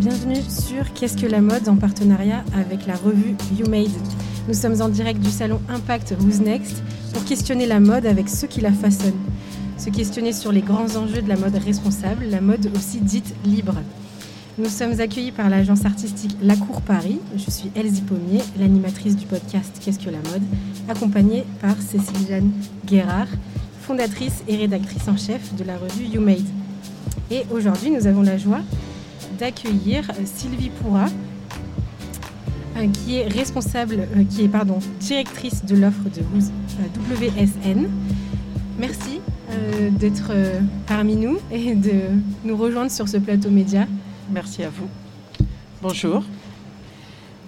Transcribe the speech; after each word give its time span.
bienvenue 0.00 0.40
sur 0.48 0.94
Qu'est-ce 0.94 1.14
que 1.14 1.26
la 1.26 1.42
mode 1.42 1.68
en 1.68 1.76
partenariat 1.76 2.42
avec 2.54 2.86
la 2.86 2.94
revue 2.94 3.36
You 3.54 3.68
Made. 3.68 3.90
Nous 4.48 4.54
sommes 4.54 4.80
en 4.80 4.88
direct 4.88 5.20
du 5.20 5.28
salon 5.28 5.60
Impact 5.68 6.14
Who's 6.18 6.40
Next 6.40 6.82
pour 7.12 7.22
questionner 7.26 7.66
la 7.66 7.80
mode 7.80 8.06
avec 8.06 8.30
ceux 8.30 8.46
qui 8.46 8.62
la 8.62 8.72
façonnent. 8.72 9.20
Se 9.76 9.90
questionner 9.90 10.32
sur 10.32 10.52
les 10.52 10.62
grands 10.62 10.96
enjeux 10.96 11.20
de 11.20 11.28
la 11.28 11.36
mode 11.36 11.54
responsable, 11.54 12.24
la 12.30 12.40
mode 12.40 12.70
aussi 12.74 13.00
dite 13.00 13.34
libre. 13.44 13.74
Nous 14.56 14.70
sommes 14.70 14.98
accueillis 15.00 15.32
par 15.32 15.50
l'agence 15.50 15.84
artistique 15.84 16.34
La 16.40 16.56
Cour 16.56 16.80
Paris. 16.80 17.20
Je 17.36 17.50
suis 17.50 17.70
Elsie 17.76 18.00
Pommier, 18.00 18.40
l'animatrice 18.58 19.16
du 19.16 19.26
podcast 19.26 19.82
Qu'est-ce 19.84 19.98
que 19.98 20.08
la 20.08 20.30
mode, 20.32 20.42
accompagnée 20.88 21.44
par 21.60 21.76
Cécile 21.76 22.26
Jeanne 22.26 22.52
Guérard, 22.86 23.28
fondatrice 23.82 24.44
et 24.48 24.56
rédactrice 24.56 25.08
en 25.08 25.18
chef 25.18 25.54
de 25.56 25.64
la 25.64 25.76
revue 25.76 26.06
You 26.06 26.22
Made. 26.22 26.48
Et 27.30 27.42
aujourd'hui, 27.52 27.90
nous 27.90 28.06
avons 28.06 28.22
la 28.22 28.38
joie 28.38 28.62
d'accueillir 29.40 30.08
euh, 30.10 30.22
Sylvie 30.24 30.70
Pourra, 30.70 31.06
euh, 32.76 32.86
qui 32.88 33.16
est 33.16 33.26
responsable, 33.26 34.06
euh, 34.16 34.24
qui 34.28 34.44
est 34.44 34.48
pardon, 34.48 34.78
directrice 35.00 35.64
de 35.64 35.76
l'offre 35.76 36.04
de 36.04 36.20
WSN. 37.14 37.88
Merci 38.78 39.20
d'être 39.98 40.30
parmi 40.86 41.16
nous 41.16 41.38
et 41.50 41.74
de 41.74 42.02
nous 42.44 42.56
rejoindre 42.56 42.90
sur 42.90 43.08
ce 43.08 43.16
plateau 43.16 43.50
média. 43.50 43.86
Merci 44.30 44.62
à 44.62 44.70
vous. 44.70 44.86
Bonjour. 45.82 46.22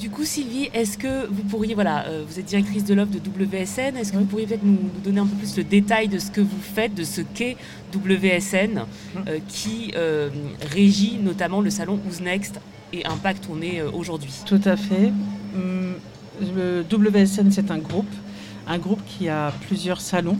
Du 0.02 0.10
coup, 0.10 0.24
Sylvie, 0.24 0.68
est-ce 0.74 0.98
que 0.98 1.28
vous 1.28 1.44
pourriez, 1.44 1.74
voilà, 1.74 2.06
vous 2.26 2.40
êtes 2.40 2.46
directrice 2.46 2.84
de 2.84 2.92
l'offre 2.92 3.12
de 3.12 3.20
WSN, 3.20 3.96
est-ce 3.96 4.10
que 4.10 4.16
vous 4.16 4.24
pourriez 4.24 4.48
peut-être 4.48 4.64
nous, 4.64 4.90
donner 5.04 5.20
un 5.20 5.26
peu 5.26 5.36
plus 5.36 5.56
le 5.56 5.62
détail 5.62 6.08
de 6.08 6.18
ce 6.18 6.32
que 6.32 6.40
vous 6.40 6.60
faites, 6.60 6.92
de 6.92 7.04
ce 7.04 7.20
qu'est 7.20 7.56
WSN, 7.94 8.80
hum. 9.14 9.24
qui 9.46 9.92
régit 10.72 11.20
notamment 11.22 11.60
le 11.60 11.70
salon 11.70 12.00
Who's 12.04 12.20
Next 12.20 12.60
et 12.92 13.06
Impact 13.06 13.48
on 13.48 13.62
est 13.62 13.80
aujourd'hui? 13.80 14.32
Tout 14.44 14.60
à 14.64 14.76
fait. 14.76 15.12
Hum, 15.54 15.94
le 16.56 16.84
WSN, 16.90 17.52
c'est 17.52 17.70
un 17.70 17.78
groupe, 17.78 18.10
un 18.66 18.78
groupe 18.78 19.02
qui 19.06 19.28
a 19.28 19.52
plusieurs 19.68 20.00
salons, 20.00 20.38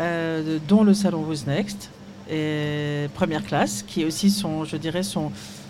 euh, 0.00 0.58
dont 0.66 0.82
le 0.82 0.92
salon 0.92 1.24
Who's 1.24 1.46
Next, 1.46 1.90
et 2.28 3.06
première 3.14 3.44
classe, 3.44 3.84
qui 3.86 4.02
est 4.02 4.04
aussi 4.04 4.28
son, 4.28 4.64
je 4.64 4.76
dirais, 4.76 5.04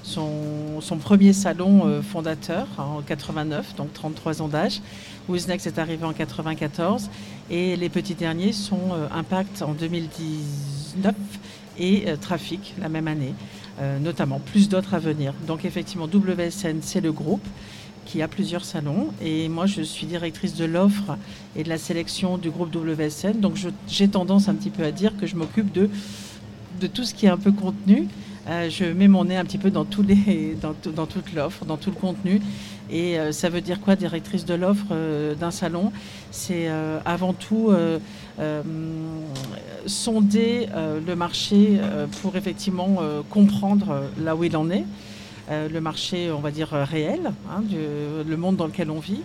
son, 0.08 0.96
premier 0.98 1.32
salon 1.32 1.86
euh, 1.86 2.02
fondateur 2.02 2.66
en 2.78 3.02
89, 3.02 3.76
donc 3.76 3.92
33 3.92 4.42
ans 4.42 4.48
d'âge. 4.48 4.80
Wiznex 5.28 5.66
est 5.66 5.78
arrivé 5.78 6.04
en 6.04 6.12
94 6.12 7.10
et 7.50 7.76
les 7.76 7.88
petits 7.88 8.14
derniers 8.14 8.52
sont 8.52 8.92
euh, 8.92 9.06
Impact 9.14 9.62
en 9.62 9.72
2019 9.72 11.14
et 11.78 12.04
euh, 12.08 12.16
Trafic 12.16 12.74
la 12.80 12.88
même 12.88 13.08
année, 13.08 13.34
notamment. 14.00 14.40
Plus 14.40 14.68
d'autres 14.68 14.94
à 14.94 14.98
venir. 14.98 15.32
Donc 15.46 15.64
effectivement, 15.64 16.06
WSN, 16.06 16.78
c'est 16.80 17.00
le 17.00 17.12
groupe 17.12 17.46
qui 18.06 18.22
a 18.22 18.28
plusieurs 18.28 18.64
salons. 18.64 19.08
Et 19.22 19.48
moi, 19.48 19.66
je 19.66 19.82
suis 19.82 20.06
directrice 20.06 20.54
de 20.54 20.64
l'offre 20.64 21.16
et 21.54 21.62
de 21.62 21.68
la 21.68 21.78
sélection 21.78 22.38
du 22.38 22.50
groupe 22.50 22.74
WSN. 22.74 23.38
Donc 23.38 23.56
j'ai 23.86 24.08
tendance 24.08 24.48
un 24.48 24.54
petit 24.54 24.70
peu 24.70 24.82
à 24.82 24.90
dire 24.90 25.16
que 25.16 25.26
je 25.26 25.36
m'occupe 25.36 25.70
de, 25.72 25.88
de 26.80 26.86
tout 26.88 27.04
ce 27.04 27.14
qui 27.14 27.26
est 27.26 27.30
un 27.30 27.36
peu 27.36 27.52
contenu 27.52 28.08
euh, 28.48 28.70
je 28.70 28.84
mets 28.84 29.08
mon 29.08 29.24
nez 29.26 29.36
un 29.36 29.44
petit 29.44 29.58
peu 29.58 29.70
dans, 29.70 29.84
tous 29.84 30.02
les, 30.02 30.56
dans, 30.60 31.06
toute 31.06 31.32
l'offre, 31.34 31.64
dans 31.64 31.76
tout 31.76 31.90
le 31.90 31.96
contenu. 31.96 32.40
Et 32.90 33.18
euh, 33.18 33.32
ça 33.32 33.50
veut 33.50 33.60
dire 33.60 33.80
quoi, 33.80 33.94
directrice 33.94 34.46
de 34.46 34.54
l'offre 34.54 34.86
euh, 34.92 35.34
d'un 35.34 35.50
salon? 35.50 35.92
C'est 36.30 36.68
avant 37.04 37.32
tout 37.32 37.70
sonder 39.86 40.68
le 41.06 41.14
marché 41.14 41.80
pour 42.20 42.36
effectivement 42.36 42.98
comprendre 43.30 44.02
là 44.20 44.36
où 44.36 44.44
il 44.44 44.56
en 44.56 44.70
est, 44.70 44.84
le 45.50 45.80
marché, 45.80 46.30
on 46.30 46.40
va 46.40 46.50
dire, 46.50 46.68
réel, 46.68 47.32
hein, 47.50 47.62
le 47.72 48.36
monde 48.36 48.56
dans 48.56 48.66
lequel 48.66 48.90
on 48.90 49.00
vit, 49.00 49.22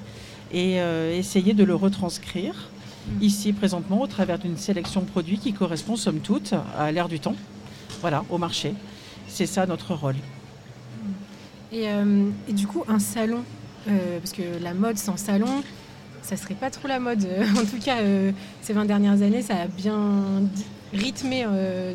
et 0.53 0.77
essayer 1.17 1.53
de 1.53 1.63
le 1.63 1.75
retranscrire 1.75 2.53
mmh. 2.53 3.23
ici 3.23 3.53
présentement 3.53 4.01
au 4.01 4.07
travers 4.07 4.39
d'une 4.39 4.57
sélection 4.57 5.01
de 5.01 5.07
produits 5.07 5.37
qui 5.37 5.51
correspond 5.51 5.97
somme 5.97 6.19
toute 6.19 6.53
à 6.77 6.91
l'ère 6.91 7.09
du 7.09 7.19
temps, 7.19 7.35
voilà, 8.01 8.23
au 8.29 8.37
marché. 8.37 8.73
C'est 9.33 9.47
ça 9.47 9.65
notre 9.65 9.95
rôle. 9.95 10.15
Euh, 11.73 12.29
et, 12.47 12.53
du 12.53 12.67
coup, 12.67 12.83
un 12.87 12.99
salon, 12.99 13.39
euh, 13.87 14.19
parce 14.19 14.31
que 14.31 14.43
la 14.61 14.75
mode 14.75 14.99
sans 14.99 15.17
salon, 15.17 15.63
ça 16.21 16.37
serait 16.37 16.53
pas 16.53 16.69
trop 16.69 16.87
la 16.87 16.99
mode. 16.99 17.27
en 17.57 17.65
tout 17.65 17.83
cas, 17.83 17.97
euh, 18.01 18.31
ces 18.61 18.73
20 18.73 18.85
dernières 18.85 19.23
années, 19.23 19.41
ça 19.41 19.55
a 19.55 19.65
bien 19.65 20.43
rythmé 20.93 21.47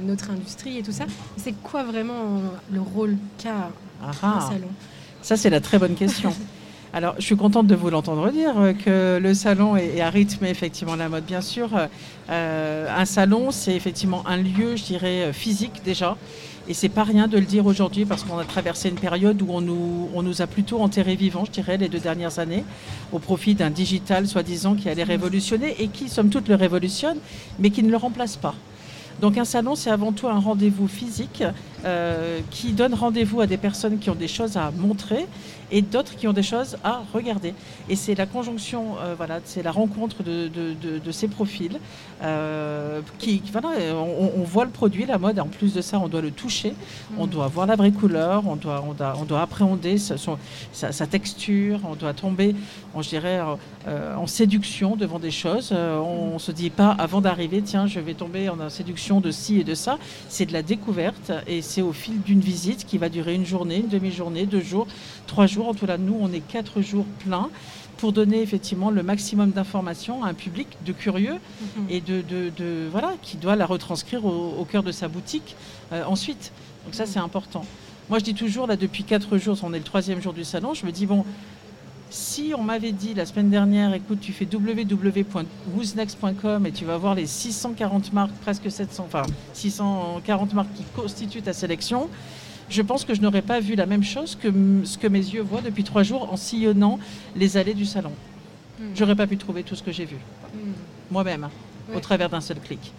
notre 0.02 0.32
industrie 0.32 0.78
et 0.78 0.82
tout 0.82 0.90
ça. 0.90 1.04
C'est 1.36 1.52
quoi 1.62 1.84
vraiment 1.84 2.42
le 2.72 2.80
rôle 2.80 3.16
qu'a 3.40 3.70
un 4.02 4.40
salon? 4.40 4.68
Ça, 5.22 5.36
c'est 5.36 5.50
la 5.50 5.60
très 5.60 5.78
bonne 5.78 5.94
question. 5.94 6.34
Alors, 6.92 7.14
je 7.18 7.22
suis 7.22 7.36
contente 7.36 7.68
de 7.68 7.76
vous 7.76 7.90
l'entendre 7.90 8.32
dire 8.32 8.54
que 8.84 9.20
le 9.22 9.34
salon 9.34 9.76
est, 9.76 10.00
à 10.00 10.10
rythmer 10.10 10.50
effectivement 10.50 10.96
la 10.96 11.08
mode. 11.08 11.24
Bien 11.24 11.42
sûr, 11.42 11.70
un 12.28 13.04
salon, 13.04 13.52
c'est 13.52 13.76
effectivement 13.76 14.26
un 14.26 14.38
lieu, 14.38 14.74
je 14.74 14.82
dirais, 14.82 15.32
physique 15.32 15.82
déjà, 15.84 16.16
et 16.68 16.74
c'est 16.74 16.90
pas 16.90 17.02
rien 17.02 17.28
de 17.28 17.38
le 17.38 17.46
dire 17.46 17.64
aujourd'hui 17.64 18.04
parce 18.04 18.24
qu'on 18.24 18.38
a 18.38 18.44
traversé 18.44 18.90
une 18.90 18.96
période 18.96 19.40
où 19.40 19.46
on 19.50 19.62
nous, 19.62 20.10
on 20.14 20.22
nous 20.22 20.42
a 20.42 20.46
plutôt 20.46 20.80
enterrés 20.80 21.16
vivants, 21.16 21.46
je 21.46 21.50
dirais, 21.50 21.78
les 21.78 21.88
deux 21.88 21.98
dernières 21.98 22.38
années, 22.38 22.62
au 23.10 23.18
profit 23.18 23.54
d'un 23.54 23.70
digital 23.70 24.28
soi-disant 24.28 24.74
qui 24.74 24.90
allait 24.90 25.02
révolutionner 25.02 25.82
et 25.82 25.88
qui, 25.88 26.10
somme 26.10 26.28
toute, 26.28 26.46
le 26.46 26.56
révolutionne, 26.56 27.18
mais 27.58 27.70
qui 27.70 27.82
ne 27.82 27.90
le 27.90 27.96
remplace 27.96 28.36
pas. 28.36 28.54
Donc 29.22 29.38
un 29.38 29.46
salon, 29.46 29.74
c'est 29.74 29.90
avant 29.90 30.12
tout 30.12 30.28
un 30.28 30.38
rendez-vous 30.38 30.88
physique 30.88 31.42
euh, 31.84 32.40
qui 32.50 32.72
donne 32.72 32.94
rendez-vous 32.94 33.40
à 33.40 33.46
des 33.46 33.56
personnes 33.56 33.98
qui 33.98 34.10
ont 34.10 34.14
des 34.14 34.28
choses 34.28 34.56
à 34.56 34.70
montrer 34.70 35.26
et 35.70 35.82
d'autres 35.82 36.16
qui 36.16 36.26
ont 36.26 36.32
des 36.32 36.42
choses 36.42 36.76
à 36.84 37.02
regarder. 37.12 37.54
Et 37.88 37.96
c'est 37.96 38.14
la 38.14 38.26
conjonction, 38.26 38.96
euh, 39.00 39.14
voilà, 39.16 39.40
c'est 39.44 39.62
la 39.62 39.70
rencontre 39.70 40.22
de, 40.22 40.48
de, 40.48 41.12
ces 41.12 41.28
profils. 41.28 41.78
Euh, 42.22 43.00
qui, 43.18 43.42
voilà, 43.52 43.68
on, 43.94 44.42
voit 44.42 44.64
le 44.64 44.70
produit, 44.70 45.06
la 45.06 45.18
mode, 45.18 45.38
en 45.38 45.46
plus 45.46 45.72
de 45.72 45.80
ça, 45.80 46.00
on 46.00 46.08
doit 46.08 46.20
le 46.20 46.30
toucher, 46.32 46.74
on 47.16 47.26
mm. 47.26 47.30
doit 47.30 47.46
voir 47.46 47.66
la 47.66 47.76
vraie 47.76 47.92
couleur, 47.92 48.42
on 48.46 48.56
doit, 48.56 48.84
on 48.86 48.92
doit, 48.92 49.14
on 49.20 49.24
doit 49.24 49.40
appréhender 49.40 49.98
sa, 49.98 50.16
sa, 50.72 51.06
texture, 51.06 51.80
on 51.88 51.94
doit 51.94 52.12
tomber, 52.12 52.56
on, 52.94 53.02
je 53.02 53.10
dirais, 53.10 53.40
euh, 53.86 54.16
en 54.16 54.26
séduction 54.26 54.96
devant 54.96 55.18
des 55.18 55.30
choses. 55.30 55.72
on 55.72 56.34
ne 56.34 56.38
se 56.38 56.50
dit 56.50 56.70
pas 56.70 56.90
avant 56.98 57.20
d'arriver, 57.20 57.62
tiens, 57.62 57.86
je 57.86 58.00
vais 58.00 58.14
tomber 58.14 58.48
en 58.48 58.68
séduction 58.68 59.20
de 59.20 59.30
ci 59.30 59.60
et 59.60 59.64
de 59.64 59.74
ça. 59.74 59.98
C'est 60.28 60.46
de 60.46 60.52
la 60.52 60.62
découverte 60.62 61.32
et 61.46 61.62
c'est 61.68 61.82
au 61.82 61.92
fil 61.92 62.20
d'une 62.22 62.40
visite 62.40 62.86
qui 62.86 62.98
va 62.98 63.08
durer 63.08 63.34
une 63.34 63.46
journée, 63.46 63.76
une 63.76 63.88
demi-journée, 63.88 64.46
deux 64.46 64.62
jours, 64.62 64.86
trois 65.26 65.46
jours 65.46 65.68
en 65.68 65.74
tout 65.74 65.86
cas, 65.86 65.98
nous, 65.98 66.16
on 66.18 66.32
est 66.32 66.40
quatre 66.40 66.80
jours 66.80 67.04
pleins 67.24 67.50
pour 67.98 68.12
donner 68.12 68.40
effectivement 68.40 68.90
le 68.90 69.02
maximum 69.02 69.50
d'informations 69.50 70.24
à 70.24 70.28
un 70.28 70.34
public 70.34 70.68
de 70.86 70.92
curieux 70.92 71.34
mhm. 71.76 71.86
et 71.90 72.00
de, 72.00 72.88
voilà 72.90 73.14
qui 73.22 73.36
doit 73.36 73.56
la 73.56 73.66
retranscrire 73.66 74.24
au, 74.24 74.64
cœur 74.64 74.82
de 74.82 74.92
sa 74.92 75.08
boutique 75.08 75.56
euh, 75.92 76.04
ensuite. 76.04 76.52
Donc 76.84 76.94
ça, 76.94 77.06
c'est 77.06 77.18
important. 77.18 77.64
Moi, 78.08 78.18
je 78.20 78.24
dis 78.24 78.34
toujours, 78.34 78.66
là, 78.66 78.76
depuis 78.76 79.04
quatre 79.04 79.36
jours, 79.36 79.58
on 79.62 79.74
est 79.74 79.78
le 79.78 79.84
troisième 79.84 80.22
jour 80.22 80.32
du 80.32 80.44
salon, 80.44 80.72
je 80.72 80.86
me 80.86 80.92
dis, 80.92 81.04
bon, 81.04 81.26
si 82.10 82.52
on 82.56 82.62
m'avait 82.62 82.92
dit 82.92 83.14
la 83.14 83.26
semaine 83.26 83.50
dernière, 83.50 83.92
écoute, 83.92 84.20
tu 84.20 84.32
fais 84.32 84.46
www.who'snext.com 84.50 86.66
et 86.66 86.72
tu 86.72 86.84
vas 86.84 86.96
voir 86.96 87.14
les 87.14 87.26
640 87.26 88.12
marques, 88.12 88.34
presque 88.40 88.70
700, 88.70 89.04
enfin 89.06 89.22
640 89.52 90.54
marques 90.54 90.72
qui 90.74 90.84
constituent 90.96 91.42
ta 91.42 91.52
sélection, 91.52 92.08
je 92.70 92.82
pense 92.82 93.04
que 93.04 93.14
je 93.14 93.20
n'aurais 93.20 93.42
pas 93.42 93.60
vu 93.60 93.74
la 93.74 93.86
même 93.86 94.02
chose 94.02 94.36
que 94.36 94.52
ce 94.84 94.98
que 94.98 95.06
mes 95.06 95.18
yeux 95.18 95.42
voient 95.42 95.60
depuis 95.60 95.84
trois 95.84 96.02
jours 96.02 96.32
en 96.32 96.36
sillonnant 96.36 96.98
les 97.36 97.56
allées 97.56 97.74
du 97.74 97.86
salon. 97.86 98.12
Je 98.78 98.84
hmm. 98.84 98.88
J'aurais 98.94 99.16
pas 99.16 99.26
pu 99.26 99.36
trouver 99.36 99.62
tout 99.62 99.74
ce 99.74 99.82
que 99.82 99.92
j'ai 99.92 100.04
vu 100.04 100.16
hmm. 100.54 100.72
moi-même 101.10 101.48
au 101.94 102.00
travers 102.00 102.28
d'un 102.28 102.40
seul 102.40 102.60
clic. 102.60 102.92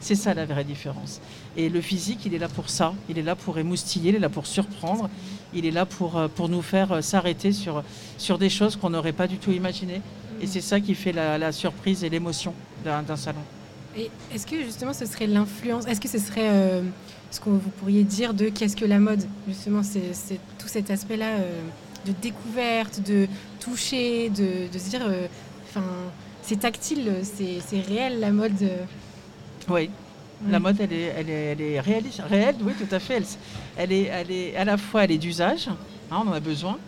C'est 0.00 0.16
ça 0.16 0.34
la 0.34 0.44
vraie 0.44 0.64
différence. 0.64 1.20
Et 1.56 1.68
le 1.68 1.80
physique, 1.80 2.26
il 2.26 2.34
est 2.34 2.38
là 2.38 2.48
pour 2.48 2.68
ça. 2.68 2.92
Il 3.08 3.18
est 3.18 3.22
là 3.22 3.36
pour 3.36 3.56
émoustiller, 3.58 4.10
il 4.10 4.16
est 4.16 4.18
là 4.18 4.28
pour 4.28 4.48
surprendre, 4.48 5.08
il 5.54 5.66
est 5.66 5.70
là 5.70 5.86
pour, 5.86 6.16
euh, 6.16 6.28
pour 6.28 6.48
nous 6.48 6.62
faire 6.62 6.92
euh, 6.92 7.00
s'arrêter 7.00 7.52
sur, 7.52 7.82
sur 8.18 8.38
des 8.38 8.50
choses 8.50 8.76
qu'on 8.76 8.90
n'aurait 8.90 9.12
pas 9.12 9.26
du 9.26 9.38
tout 9.38 9.52
imaginées. 9.52 10.00
Et 10.40 10.46
c'est 10.46 10.60
ça 10.60 10.80
qui 10.80 10.94
fait 10.94 11.12
la, 11.12 11.52
surprise 11.52 12.02
et 12.02 12.10
l'émotion 12.10 12.52
d'un 12.84 13.16
salon. 13.16 13.40
Et 13.96 14.10
est-ce 14.34 14.46
que 14.46 14.62
justement 14.62 14.92
ce 14.92 15.06
serait 15.06 15.26
l'influence, 15.26 15.86
est-ce 15.86 16.00
que 16.00 16.08
ce 16.08 16.18
serait 16.18 16.48
euh, 16.50 16.82
ce 17.30 17.40
que 17.40 17.50
vous 17.50 17.70
pourriez 17.78 18.04
dire 18.04 18.32
de 18.32 18.48
qu'est-ce 18.48 18.76
que 18.76 18.84
la 18.86 18.98
mode? 18.98 19.22
Justement, 19.46 19.82
c'est 19.82 20.40
tout 20.58 20.68
cet 20.68 20.90
aspect-là 20.90 21.36
euh, 21.36 21.60
de 22.06 22.12
découverte, 22.22 23.00
de 23.06 23.28
toucher, 23.60 24.30
de, 24.30 24.66
se 24.76 24.90
dire, 24.90 25.02
euh, 25.06 25.26
enfin, 25.68 25.84
c'est 26.42 26.60
tactile, 26.60 27.12
c'est 27.22 27.80
réel 27.80 28.18
la 28.20 28.30
mode. 28.30 28.52
Oui. 29.68 29.90
La 30.48 30.58
mode, 30.58 30.80
elle 30.80 30.92
est, 30.92 31.12
elle 31.16 31.30
est, 31.30 31.44
elle 31.52 31.60
est 31.60 31.80
réaliste, 31.80 32.20
réelle, 32.28 32.56
oui, 32.62 32.72
tout 32.78 32.92
à 32.94 32.98
fait. 32.98 33.14
Elle, 33.16 33.24
elle, 33.76 33.92
est, 33.92 34.02
elle 34.04 34.30
est, 34.30 34.56
à 34.56 34.64
la 34.64 34.76
fois, 34.76 35.04
elle 35.04 35.12
est 35.12 35.18
d'usage, 35.18 35.68
hein, 35.68 35.76
on 36.24 36.28
en 36.28 36.32
a 36.32 36.40
besoin, 36.40 36.78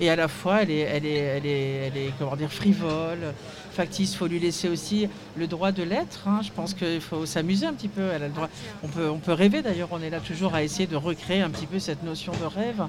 et 0.00 0.10
à 0.10 0.16
la 0.16 0.28
fois 0.28 0.62
elle 0.62 0.70
est, 0.70 0.78
elle 0.80 1.06
est, 1.06 1.14
elle 1.18 1.46
est, 1.46 1.70
elle 1.86 1.96
est 1.96 2.10
comment 2.18 2.36
dire, 2.36 2.52
frivole, 2.52 3.32
factice. 3.72 4.12
Il 4.12 4.16
faut 4.16 4.26
lui 4.26 4.38
laisser 4.40 4.68
aussi 4.68 5.08
le 5.36 5.46
droit 5.46 5.72
de 5.72 5.82
l'être. 5.82 6.26
hein. 6.28 6.40
Je 6.42 6.50
pense 6.52 6.74
qu'il 6.74 7.00
faut 7.00 7.26
s'amuser 7.26 7.66
un 7.66 7.72
petit 7.74 7.88
peu. 7.88 8.02
Elle 8.12 8.22
a 8.24 8.28
le 8.28 8.32
droit. 8.34 8.48
On 8.82 8.88
peut, 8.88 9.08
on 9.08 9.18
peut 9.18 9.32
rêver 9.32 9.62
d'ailleurs. 9.62 9.88
On 9.92 10.00
est 10.00 10.10
là 10.10 10.20
toujours 10.20 10.54
à 10.54 10.62
essayer 10.62 10.86
de 10.88 10.96
recréer 10.96 11.42
un 11.42 11.50
petit 11.50 11.66
peu 11.66 11.78
cette 11.78 12.02
notion 12.04 12.32
de 12.40 12.44
rêve. 12.46 12.82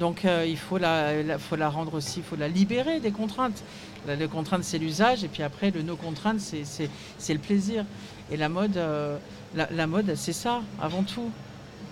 Donc 0.00 0.24
euh, 0.24 0.44
il 0.48 0.56
faut 0.58 0.78
la, 0.78 1.22
la- 1.22 1.38
faut 1.38 1.56
la 1.56 1.68
rendre 1.68 1.94
aussi, 1.94 2.20
il 2.20 2.22
faut 2.22 2.36
la 2.36 2.48
libérer 2.48 3.00
des 3.00 3.10
contraintes. 3.12 3.62
La- 4.06 4.16
Les 4.16 4.26
contraintes, 4.28 4.64
c'est 4.64 4.78
l'usage, 4.78 5.22
et 5.24 5.28
puis 5.28 5.42
après, 5.42 5.70
le 5.70 5.82
no 5.82 5.96
contraintes, 5.96 6.40
c'est- 6.40 6.64
c'est 6.64 6.88
c'est 7.18 7.34
le 7.34 7.38
plaisir. 7.40 7.84
Et 8.30 8.36
la 8.36 8.48
mode, 8.48 8.76
euh, 8.78 9.16
la, 9.54 9.68
la 9.70 9.86
mode, 9.86 10.14
c'est 10.16 10.32
ça, 10.32 10.62
avant 10.80 11.02
tout. 11.02 11.30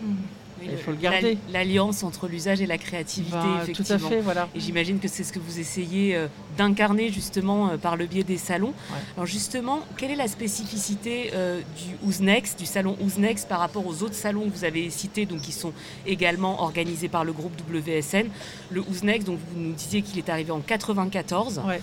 Oui, 0.03 0.69
Il 0.73 0.77
faut 0.77 0.91
le 0.91 0.99
garder. 0.99 1.39
la- 1.49 1.61
L'alliance 1.61 2.03
entre 2.03 2.29
l'usage 2.29 2.61
et 2.61 2.67
la 2.67 2.77
créativité, 2.77 3.33
Bah, 3.33 3.61
tout 3.65 3.71
effectivement. 3.71 4.07
à 4.09 4.11
fait, 4.11 4.21
voilà. 4.21 4.49
Et 4.55 4.61
j'imagine 4.61 4.99
que 4.99 5.09
c'est 5.09 5.25
ce 5.25 5.33
que 5.33 5.39
vous 5.39 5.59
essayez 5.59 6.15
euh, 6.15 6.27
d'incarner 6.59 7.11
justement 7.11 7.71
euh, 7.71 7.77
par 7.79 7.97
le 7.97 8.05
biais 8.05 8.25
des 8.25 8.37
salons. 8.37 8.75
Ouais. 8.91 8.99
Alors 9.17 9.25
justement, 9.27 9.81
quelle 9.97 10.11
est 10.11 10.17
la 10.17 10.29
spécificité 10.29 11.31
euh, 11.33 11.61
du 11.79 12.07
Who's 12.07 12.21
Next, 12.21 12.59
du 12.59 12.67
salon 12.67 12.95
Who's 13.01 13.17
Next 13.17 13.49
par 13.49 13.59
rapport 13.59 13.87
aux 13.87 14.03
autres 14.03 14.15
salons 14.15 14.51
que 14.51 14.55
vous 14.55 14.65
avez 14.65 14.91
cités, 14.91 15.25
donc 15.25 15.41
qui 15.41 15.53
sont 15.53 15.73
également 16.07 16.61
organisés 16.63 17.09
par 17.09 17.25
le 17.25 17.33
groupe 17.33 17.55
WSN 17.67 18.27
Le 18.71 18.81
Who's 18.83 19.03
Next, 19.03 19.27
donc 19.29 19.39
vous 19.55 19.59
nous 19.61 19.73
disiez 19.73 20.03
qu'il 20.03 20.19
est 20.19 20.29
arrivé 20.29 20.51
en 20.51 20.61
94. 20.61 21.63
Ouais. 21.67 21.81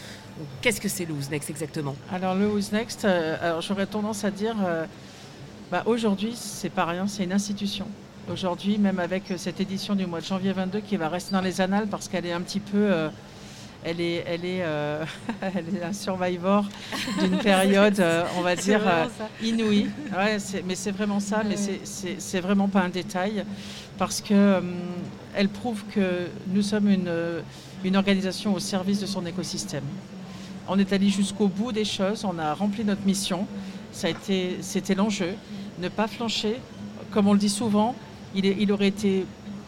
Qu'est-ce 0.62 0.80
que 0.80 0.90
c'est 0.90 1.06
le 1.06 1.16
Who's 1.16 1.32
Next 1.32 1.50
exactement? 1.50 1.96
Alors 2.12 2.36
le 2.36 2.48
Who's 2.48 2.72
Next, 2.72 3.06
euh, 3.06 3.38
alors 3.42 3.62
j'aurais 3.62 3.88
tendance 3.88 4.24
à 4.24 4.30
dire, 4.30 4.56
bah, 5.72 5.84
aujourd'hui 5.86 6.34
c'est 6.36 6.70
pas 6.70 6.86
rien, 6.86 7.08
c'est 7.08 7.24
une 7.24 7.34
institution. 7.34 7.88
Aujourd'hui, 8.32 8.78
même 8.78 9.00
avec 9.00 9.32
euh, 9.32 9.36
cette 9.38 9.62
édition 9.62 9.96
du 9.96 10.06
mois 10.06 10.20
de 10.20 10.26
janvier 10.26 10.52
22 10.52 10.82
qui 10.82 10.98
va 10.98 11.08
rester 11.08 11.32
dans 11.34 11.42
les 11.42 11.62
annales 11.62 11.88
parce 11.88 12.10
qu'elle 12.10 12.26
est 12.26 12.34
un 12.34 12.42
petit 12.42 12.60
peu, 12.60 12.76
euh, 12.78 13.08
elle 13.86 14.02
est, 14.02 14.24
elle 14.28 14.44
est, 14.44 14.64
euh, 14.64 15.06
elle 15.42 15.64
est 15.74 15.84
un 15.84 15.94
survivor 15.94 16.66
d'une 17.22 17.38
période, 17.52 18.00
euh, 18.02 18.24
on 18.38 18.42
va 18.42 18.58
dire 18.58 18.82
inouïe. 19.42 19.90
Ouais, 20.14 20.38
mais 20.66 20.76
c'est 20.76 20.92
vraiment 20.92 21.22
ça, 21.22 21.42
mais 21.48 21.56
c'est- 21.56 22.42
vraiment 22.42 22.68
pas 22.68 22.82
un 22.82 22.90
détail 22.90 23.46
parce 23.98 24.20
que 24.22 24.62
elle 25.34 25.48
prouve 25.50 25.84
que 25.96 26.28
nous 26.50 26.62
sommes 26.62 26.90
une, 26.90 27.12
une 27.86 27.96
organisation 27.96 28.54
au 28.54 28.60
service 28.60 29.00
de 29.00 29.06
son 29.06 29.26
écosystème. 29.26 29.84
On 30.68 30.78
est 30.78 30.92
allé 30.92 31.08
jusqu'au 31.10 31.48
bout 31.48 31.72
des 31.72 31.86
choses, 31.86 32.26
on 32.26 32.38
a 32.40 32.54
rempli 32.54 32.84
notre 32.84 33.06
mission. 33.06 33.48
C'était 33.92 34.96
l'enjeu, 34.96 35.34
ne 35.80 35.90
pas 35.90 36.08
flancher. 36.08 36.60
Comme 37.12 37.28
on 37.28 37.34
le 37.34 37.40
dit 37.40 37.50
souvent, 37.50 37.96
il, 38.36 38.72
aurait 38.72 38.88
été 38.88 39.26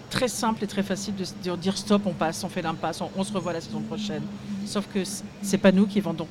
très 0.10 0.28
simple 0.28 0.64
et 0.64 0.68
très 0.68 0.84
facile 0.84 1.14
de, 1.16 1.56
dire- 1.56 1.78
stop, 1.78 2.04
on 2.06 2.14
passe, 2.14 2.44
on 2.44 2.50
fait 2.50 2.62
l'impasse, 2.62 3.02
on, 3.16 3.24
se 3.24 3.34
revoit 3.34 3.54
la 3.54 3.62
saison 3.62 3.82
prochaine. 3.82 4.24
Sauf 4.66 4.88
que 4.94 5.00
c'est 5.42 5.58
pas 5.58 5.72
nous 5.72 5.88
qui 5.88 6.00
vendons, 6.00 6.28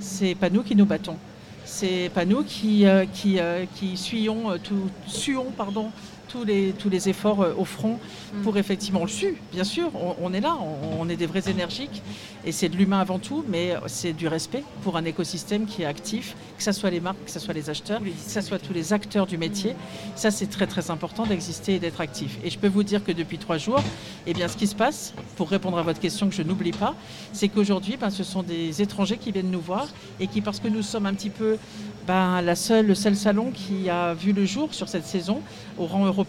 c'est 0.00 0.34
pas 0.34 0.50
nous 0.50 0.62
qui 0.62 0.74
nous 0.76 0.86
battons, 0.86 1.16
c'est 1.64 2.10
pas 2.12 2.24
nous 2.24 2.42
qui 2.42 2.86
euh, 2.86 3.04
euh, 3.26 3.64
euh, 3.84 4.58
tout- 4.62 4.90
suons 5.06 5.50
pardon 5.56 5.90
tous 6.30 6.44
les 6.44 6.72
tous 6.78 6.88
les 6.88 7.08
efforts 7.08 7.42
euh, 7.42 7.54
au 7.56 7.64
front 7.64 7.98
pour 8.42 8.56
effectivement 8.56 9.00
on 9.00 9.04
le 9.04 9.10
sue, 9.10 9.36
bien 9.52 9.64
sûr, 9.64 9.90
on, 9.94 10.16
on 10.22 10.32
est 10.32 10.40
là, 10.40 10.56
on, 10.60 11.02
on 11.02 11.08
est 11.08 11.16
des 11.16 11.26
vrais 11.26 11.48
énergiques 11.50 12.02
et 12.44 12.52
c'est 12.52 12.68
de 12.68 12.76
l'humain 12.76 13.00
avant 13.00 13.18
tout, 13.18 13.44
mais 13.48 13.74
c'est 13.86 14.12
du 14.12 14.28
respect 14.28 14.62
pour 14.82 14.96
un 14.96 15.04
écosystème 15.04 15.66
qui 15.66 15.82
est 15.82 15.86
actif, 15.86 16.36
que 16.56 16.62
ce 16.62 16.72
soit 16.72 16.90
les 16.90 17.00
marques, 17.00 17.24
que 17.24 17.30
ce 17.30 17.38
soit 17.38 17.54
les 17.54 17.68
acheteurs, 17.68 18.00
que 18.00 18.06
ce 18.26 18.40
soit 18.40 18.58
tous 18.58 18.72
les 18.72 18.92
acteurs 18.92 19.26
du 19.26 19.36
métier. 19.36 19.74
Ça, 20.14 20.30
c'est 20.30 20.46
très 20.46 20.66
très 20.66 20.90
important 20.90 21.26
d'exister 21.26 21.74
et 21.74 21.78
d'être 21.78 22.00
actif. 22.00 22.38
Et 22.44 22.50
je 22.50 22.58
peux 22.58 22.68
vous 22.68 22.82
dire 22.82 23.04
que 23.04 23.12
depuis 23.12 23.38
trois 23.38 23.58
jours, 23.58 23.82
eh 24.26 24.32
bien, 24.32 24.48
ce 24.48 24.56
qui 24.56 24.66
se 24.66 24.74
passe, 24.74 25.12
pour 25.36 25.50
répondre 25.50 25.78
à 25.78 25.82
votre 25.82 26.00
question 26.00 26.28
que 26.28 26.34
je 26.34 26.42
n'oublie 26.42 26.72
pas, 26.72 26.94
c'est 27.32 27.48
qu'aujourd'hui, 27.48 27.96
ben, 27.96 28.10
ce 28.10 28.24
sont 28.24 28.42
des 28.42 28.80
étrangers 28.80 29.18
qui 29.18 29.32
viennent 29.32 29.50
nous 29.50 29.60
voir 29.60 29.88
et 30.18 30.26
qui, 30.26 30.40
parce 30.40 30.60
que 30.60 30.68
nous 30.68 30.82
sommes 30.82 31.06
un 31.06 31.14
petit 31.14 31.30
peu 31.30 31.58
ben, 32.06 32.40
la 32.40 32.56
seule, 32.56 32.86
le 32.86 32.94
seul 32.94 33.16
salon 33.16 33.50
qui 33.50 33.90
a 33.90 34.14
vu 34.14 34.32
le 34.32 34.44
jour 34.46 34.72
sur 34.72 34.88
cette 34.88 35.06
saison 35.06 35.40
au 35.78 35.86
rang 35.86 36.04
européen, 36.06 36.19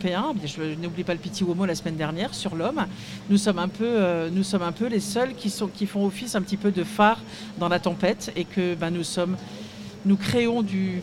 je 0.46 0.76
n'oublie 0.82 1.04
pas 1.04 1.14
le 1.14 1.20
Petit 1.20 1.44
Womo 1.44 1.66
la 1.66 1.76
semaine 1.76 1.96
dernière 1.96 2.34
sur 2.34 2.56
l'homme, 2.56 2.86
nous 3.30 3.38
sommes 3.38 3.60
un 3.60 3.68
peu, 3.68 3.86
euh, 3.86 4.30
nous 4.32 4.44
sommes 4.44 4.62
un 4.62 4.72
peu 4.72 4.88
les 4.88 5.00
seuls 5.00 5.34
qui, 5.36 5.50
sont, 5.50 5.68
qui 5.68 5.86
font 5.86 6.06
office 6.06 6.36
un 6.36 6.42
petit 6.42 6.58
peu 6.58 6.72
de 6.72 6.84
phare 6.84 7.20
dans 7.60 7.70
la 7.70 7.80
tempête 7.80 8.32
et 8.36 8.46
que 8.46 8.76
ben, 8.76 8.92
nous 8.92 9.04
sommes, 9.04 9.38
nous 10.06 10.18
créons 10.18 10.62
du, 10.62 11.02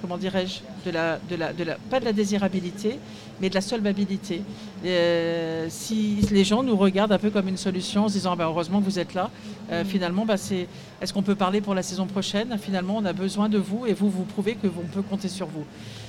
comment 0.00 0.18
dirais-je, 0.18 0.60
de 0.84 0.90
la, 0.90 1.18
de 1.30 1.36
la, 1.36 1.52
de 1.52 1.64
la, 1.64 1.76
pas 1.90 2.00
de 2.00 2.04
la 2.04 2.12
désirabilité, 2.12 2.98
mais 3.40 3.48
de 3.48 3.54
la 3.54 3.60
solvabilité. 3.60 4.42
Euh, 4.84 5.66
si 5.68 6.20
les 6.30 6.44
gens 6.44 6.62
nous 6.62 6.76
regardent 6.76 7.12
un 7.12 7.18
peu 7.18 7.30
comme 7.30 7.48
une 7.48 7.56
solution 7.56 8.04
en 8.04 8.08
se 8.08 8.14
disant 8.14 8.32
Ah 8.32 8.36
ben, 8.36 8.44
heureusement 8.44 8.80
que 8.80 8.84
vous 8.84 8.98
êtes 8.98 9.14
là, 9.14 9.30
euh, 9.72 9.84
finalement, 9.84 10.24
bah, 10.24 10.36
c'est 10.36 10.68
est-ce 11.00 11.12
qu'on 11.12 11.22
peut 11.22 11.34
parler 11.34 11.60
pour 11.60 11.74
la 11.74 11.82
saison 11.82 12.06
prochaine? 12.06 12.56
Finalement, 12.58 12.96
on 12.96 13.04
a 13.04 13.12
besoin 13.12 13.48
de 13.48 13.58
vous 13.58 13.86
et 13.86 13.92
vous 13.92 14.10
vous 14.10 14.24
prouvez 14.24 14.54
que 14.54 14.66
on 14.66 14.86
peut 14.86 15.02
compter 15.02 15.28
sur 15.28 15.46
vous. 15.46 15.64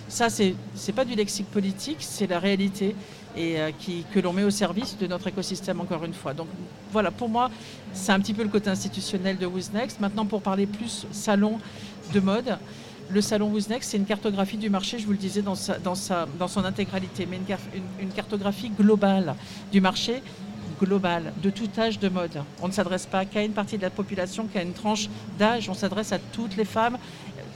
Ça, 0.08 0.30
c'est 0.30 0.56
c'est 0.76 0.94
pas 0.94 1.06
du 1.06 1.16
lexique 1.16 1.48
politique, 1.52 1.98
c'est 2.00 2.28
la 2.28 2.40
réalité 2.40 2.96
et 3.36 3.60
euh, 3.60 3.72
que 4.14 4.20
l'on 4.20 4.34
met 4.34 4.44
au 4.44 4.50
service 4.50 4.98
de 4.98 5.06
notre 5.06 5.28
écosystème 5.28 5.80
encore 5.82 6.04
une 6.04 6.14
fois. 6.14 6.34
Donc 6.34 6.48
voilà, 6.92 7.12
pour 7.12 7.30
moi, 7.30 7.52
c'est 7.94 8.12
un 8.12 8.20
petit 8.20 8.34
peu 8.34 8.44
le 8.44 8.50
côté 8.50 8.70
institutionnel 8.70 9.38
de 9.38 9.46
Who's 9.46 9.72
Next. 9.74 10.00
Maintenant, 10.00 10.26
pour 10.26 10.42
parler 10.42 10.66
plus 10.66 11.06
salon 11.12 11.60
de 12.14 12.20
mode, 12.20 12.58
le 13.10 13.22
salon 13.22 13.50
Who's 13.52 13.70
Next, 13.70 13.92
c'est 13.92 13.98
une 13.98 14.06
cartographie 14.06 14.58
du 14.58 14.70
marché, 14.70 14.98
je 15.00 15.06
vous 15.06 15.12
le 15.12 15.18
disais, 15.18 15.42
dans, 15.42 15.56
son 15.56 16.66
intégralité, 16.66 17.28
mais 17.30 17.38
une, 17.38 18.08
une- 18.08 18.10
cartographie 18.10 18.70
globale 18.70 19.36
du 19.72 19.82
marché 19.82 20.22
global, 20.82 21.34
de 21.42 21.50
tout 21.50 21.70
âge 21.78 22.00
de 22.00 22.10
mode. 22.10 22.44
On 22.62 22.68
ne 22.68 22.74
s'adresse 22.74 23.06
pas 23.06 23.26
qu'à 23.26 23.44
une 23.44 23.54
partie 23.54 23.78
de 23.78 23.82
la 23.82 23.90
population, 23.90 24.48
qu'à 24.48 24.62
une 24.62 24.74
tranche 24.74 25.10
d'âge, 25.40 25.70
on 25.70 25.74
s'adresse 25.74 26.12
à 26.12 26.20
toutes 26.20 26.56
les 26.56 26.66
femmes, 26.66 26.98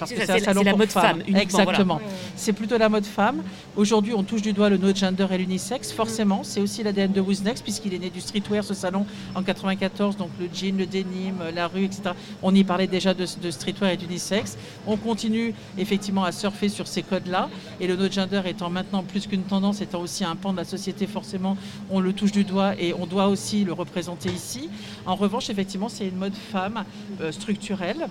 parce 0.02 0.10
C'est 0.12 0.18
que 0.18 0.26
c'est 0.26 0.32
un 0.32 0.40
salon 0.40 0.64
la 0.64 0.72
pour 0.72 0.80
mode 0.80 0.90
femmes. 0.90 1.22
femme, 1.24 1.36
Exactement. 1.38 2.00
voilà. 2.02 2.10
C'est 2.36 2.54
plutôt 2.54 2.78
la 2.80 2.90
mode 2.90 3.06
femme. 3.06 3.44
Aujourd'hui, 3.76 4.14
on 4.16 4.24
touche 4.24 4.42
du 4.42 4.52
doigt 4.52 4.70
le 4.70 4.78
no 4.78 4.94
gender 4.96 5.28
et 5.32 5.38
l'unisex. 5.38 5.92
Forcément, 5.92 6.44
c'est 6.44 6.60
aussi 6.60 6.82
l'ADN 6.82 7.12
de 7.12 7.22
Who's 7.22 7.44
Next, 7.44 7.64
puisqu'il 7.64 7.94
est 7.94 8.00
né 8.00 8.10
du 8.10 8.20
streetwear, 8.20 8.64
ce 8.64 8.74
salon, 8.74 9.06
en 9.36 9.44
94. 9.44 10.18
Donc 10.18 10.30
le 10.40 10.50
jean, 10.52 10.76
le 10.76 10.88
denim, 10.88 11.36
la 11.54 11.68
rue, 11.68 11.86
etc. 11.86 12.02
On 12.42 12.54
y 12.56 12.64
parlait 12.64 12.88
déjà 12.88 13.14
de, 13.14 13.26
de 13.42 13.52
streetwear 13.52 13.92
et 13.92 13.98
d'unisex. 13.98 14.58
On 14.88 14.98
continue 14.98 15.54
effectivement 15.78 16.24
à 16.24 16.32
surfer 16.32 16.68
sur 16.68 16.88
ces 16.88 17.04
codes-là. 17.04 17.48
Et 17.80 17.86
le 17.86 17.96
no 17.96 18.10
gender 18.10 18.42
étant 18.48 18.72
maintenant 18.72 19.04
plus 19.04 19.28
qu'une 19.28 19.44
tendance, 19.44 19.82
étant 19.82 20.02
aussi 20.02 20.24
un 20.26 20.36
pan 20.36 20.52
de 20.52 20.58
la 20.58 20.64
société, 20.66 21.06
forcément, 21.06 21.56
on 21.92 22.00
le 22.00 22.12
touche 22.14 22.32
du 22.32 22.44
doigt 22.44 22.74
et 22.80 22.94
on 22.94 23.06
doit 23.06 23.28
aussi 23.28 23.64
le 23.64 23.74
représenter 23.74 24.30
ici. 24.30 24.70
En 25.06 25.16
revanche, 25.16 25.50
effectivement, 25.52 25.90
c'est 25.90 26.08
une 26.08 26.18
mode 26.18 26.34
femme 26.52 26.84
euh, 27.22 27.32
structurelle 27.32 28.08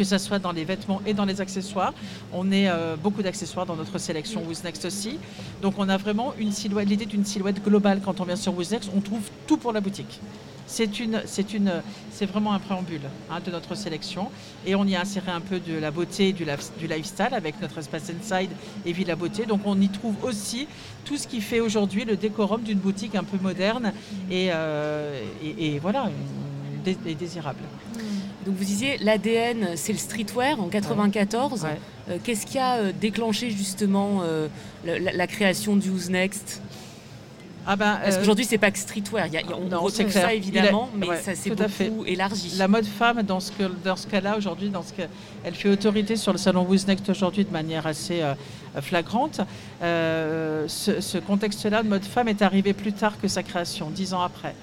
que 0.00 0.04
ce 0.04 0.16
soit 0.16 0.38
dans 0.38 0.52
les 0.52 0.64
vêtements 0.64 1.02
et 1.04 1.12
dans 1.12 1.26
les 1.26 1.42
accessoires. 1.42 1.92
On 2.32 2.50
est 2.50 2.70
euh, 2.70 2.96
beaucoup 2.96 3.22
d'accessoires 3.22 3.66
dans 3.66 3.76
notre 3.76 3.98
sélection 3.98 4.42
Who's 4.46 4.64
Next 4.64 4.86
aussi. 4.86 5.18
Donc 5.60 5.74
on 5.76 5.90
a 5.90 5.98
vraiment 5.98 6.32
une 6.38 6.52
silhouette, 6.52 6.88
l'idée 6.88 7.04
d'une 7.04 7.26
silhouette 7.26 7.62
globale 7.62 8.00
quand 8.02 8.18
on 8.18 8.24
vient 8.24 8.40
sur 8.44 8.56
Who's 8.56 8.70
Next, 8.70 8.90
on 8.96 9.02
trouve 9.02 9.20
tout 9.46 9.58
pour 9.58 9.72
la 9.74 9.82
boutique. 9.82 10.18
C'est 10.66 11.00
une, 11.00 11.20
c'est 11.26 11.52
une, 11.52 11.70
c'est 12.10 12.24
vraiment 12.24 12.54
un 12.54 12.60
préambule 12.60 13.02
hein, 13.30 13.40
de 13.44 13.50
notre 13.50 13.74
sélection 13.74 14.30
et 14.64 14.74
on 14.74 14.86
y 14.86 14.96
a 14.96 15.02
inséré 15.02 15.30
un 15.32 15.40
peu 15.42 15.58
de 15.60 15.76
la 15.78 15.90
beauté 15.90 16.28
et 16.28 16.32
du, 16.32 16.46
lif- 16.46 16.70
du 16.78 16.86
lifestyle 16.86 17.34
avec 17.34 17.60
notre 17.60 17.76
espace 17.76 18.04
Inside 18.08 18.52
et 18.86 18.92
Villa 18.92 19.16
Beauté. 19.16 19.44
Donc 19.44 19.60
on 19.66 19.78
y 19.78 19.90
trouve 19.90 20.14
aussi 20.22 20.66
tout 21.04 21.18
ce 21.18 21.26
qui 21.26 21.42
fait 21.42 21.60
aujourd'hui 21.60 22.06
le 22.06 22.16
décorum 22.16 22.62
d'une 22.62 22.78
boutique 22.78 23.16
un 23.16 23.24
peu 23.24 23.36
moderne 23.42 23.92
et, 24.30 24.48
euh, 24.50 25.20
voilà, 25.82 26.08
et 27.04 27.14
désirable. 27.14 27.64
Donc 28.46 28.54
vous 28.56 28.64
disiez 28.64 28.96
l'ADN, 28.98 29.76
c'est 29.76 29.92
le 29.92 29.98
streetwear 29.98 30.58
en 30.60 30.68
94. 30.68 31.62
Ouais. 31.62 31.68
Euh, 32.08 32.16
Qu'est-ce 32.24 32.46
qui 32.46 32.58
a 32.58 32.76
euh, 32.76 32.92
déclenché 32.98 33.50
justement 33.50 34.22
euh, 34.22 34.48
la, 34.84 35.26
création 35.26 35.76
du 35.76 35.90
Who's 35.90 36.08
Next? 36.08 36.62
Ah 37.66 37.76
ben, 37.76 37.98
Parce 38.02 38.16
qu'aujourd'hui 38.16 38.46
c'est 38.46 38.56
pas 38.56 38.70
que 38.70 38.78
streetwear, 38.78 39.26
y 39.26 39.36
a- 39.36 39.42
y 39.42 39.52
a- 39.52 39.56
on 39.56 39.68
Non, 39.68 39.80
retrouve 39.82 40.06
clair. 40.06 40.24
ça 40.24 40.32
évidemment, 40.34 40.84
a- 40.94 40.96
mais 40.96 41.08
ouais, 41.08 41.20
ça 41.20 41.34
s'est 41.34 41.50
beaucoup 41.50 42.06
élargi. 42.06 42.56
La 42.56 42.66
mode 42.68 42.86
femme, 42.86 43.22
dans 43.22 43.38
ce, 43.38 43.52
que, 43.52 43.64
dans 43.84 43.96
ce 43.96 44.06
cas-là, 44.06 44.38
aujourd'hui, 44.38 44.70
dans 44.70 44.82
ce 44.82 44.94
que, 44.94 45.02
elle 45.44 45.54
fait 45.54 45.68
autorité 45.68 46.16
sur 46.16 46.32
le 46.32 46.38
salon 46.38 46.64
Who's 46.66 46.86
Next 46.86 47.06
aujourd'hui 47.10 47.44
de 47.44 47.50
manière 47.52 47.86
assez 47.86 48.22
flagrante. 48.80 49.42
Ce, 49.82 50.66
ce 51.00 51.18
contexte-là 51.18 51.82
de 51.82 51.88
mode 51.88 52.04
femme 52.04 52.28
est 52.28 52.40
arrivé 52.40 52.72
plus 52.72 52.94
tard 52.94 53.20
que 53.20 53.28
sa 53.28 53.42
création, 53.42 53.90
dix 53.90 54.14
ans 54.14 54.22
après, 54.22 54.54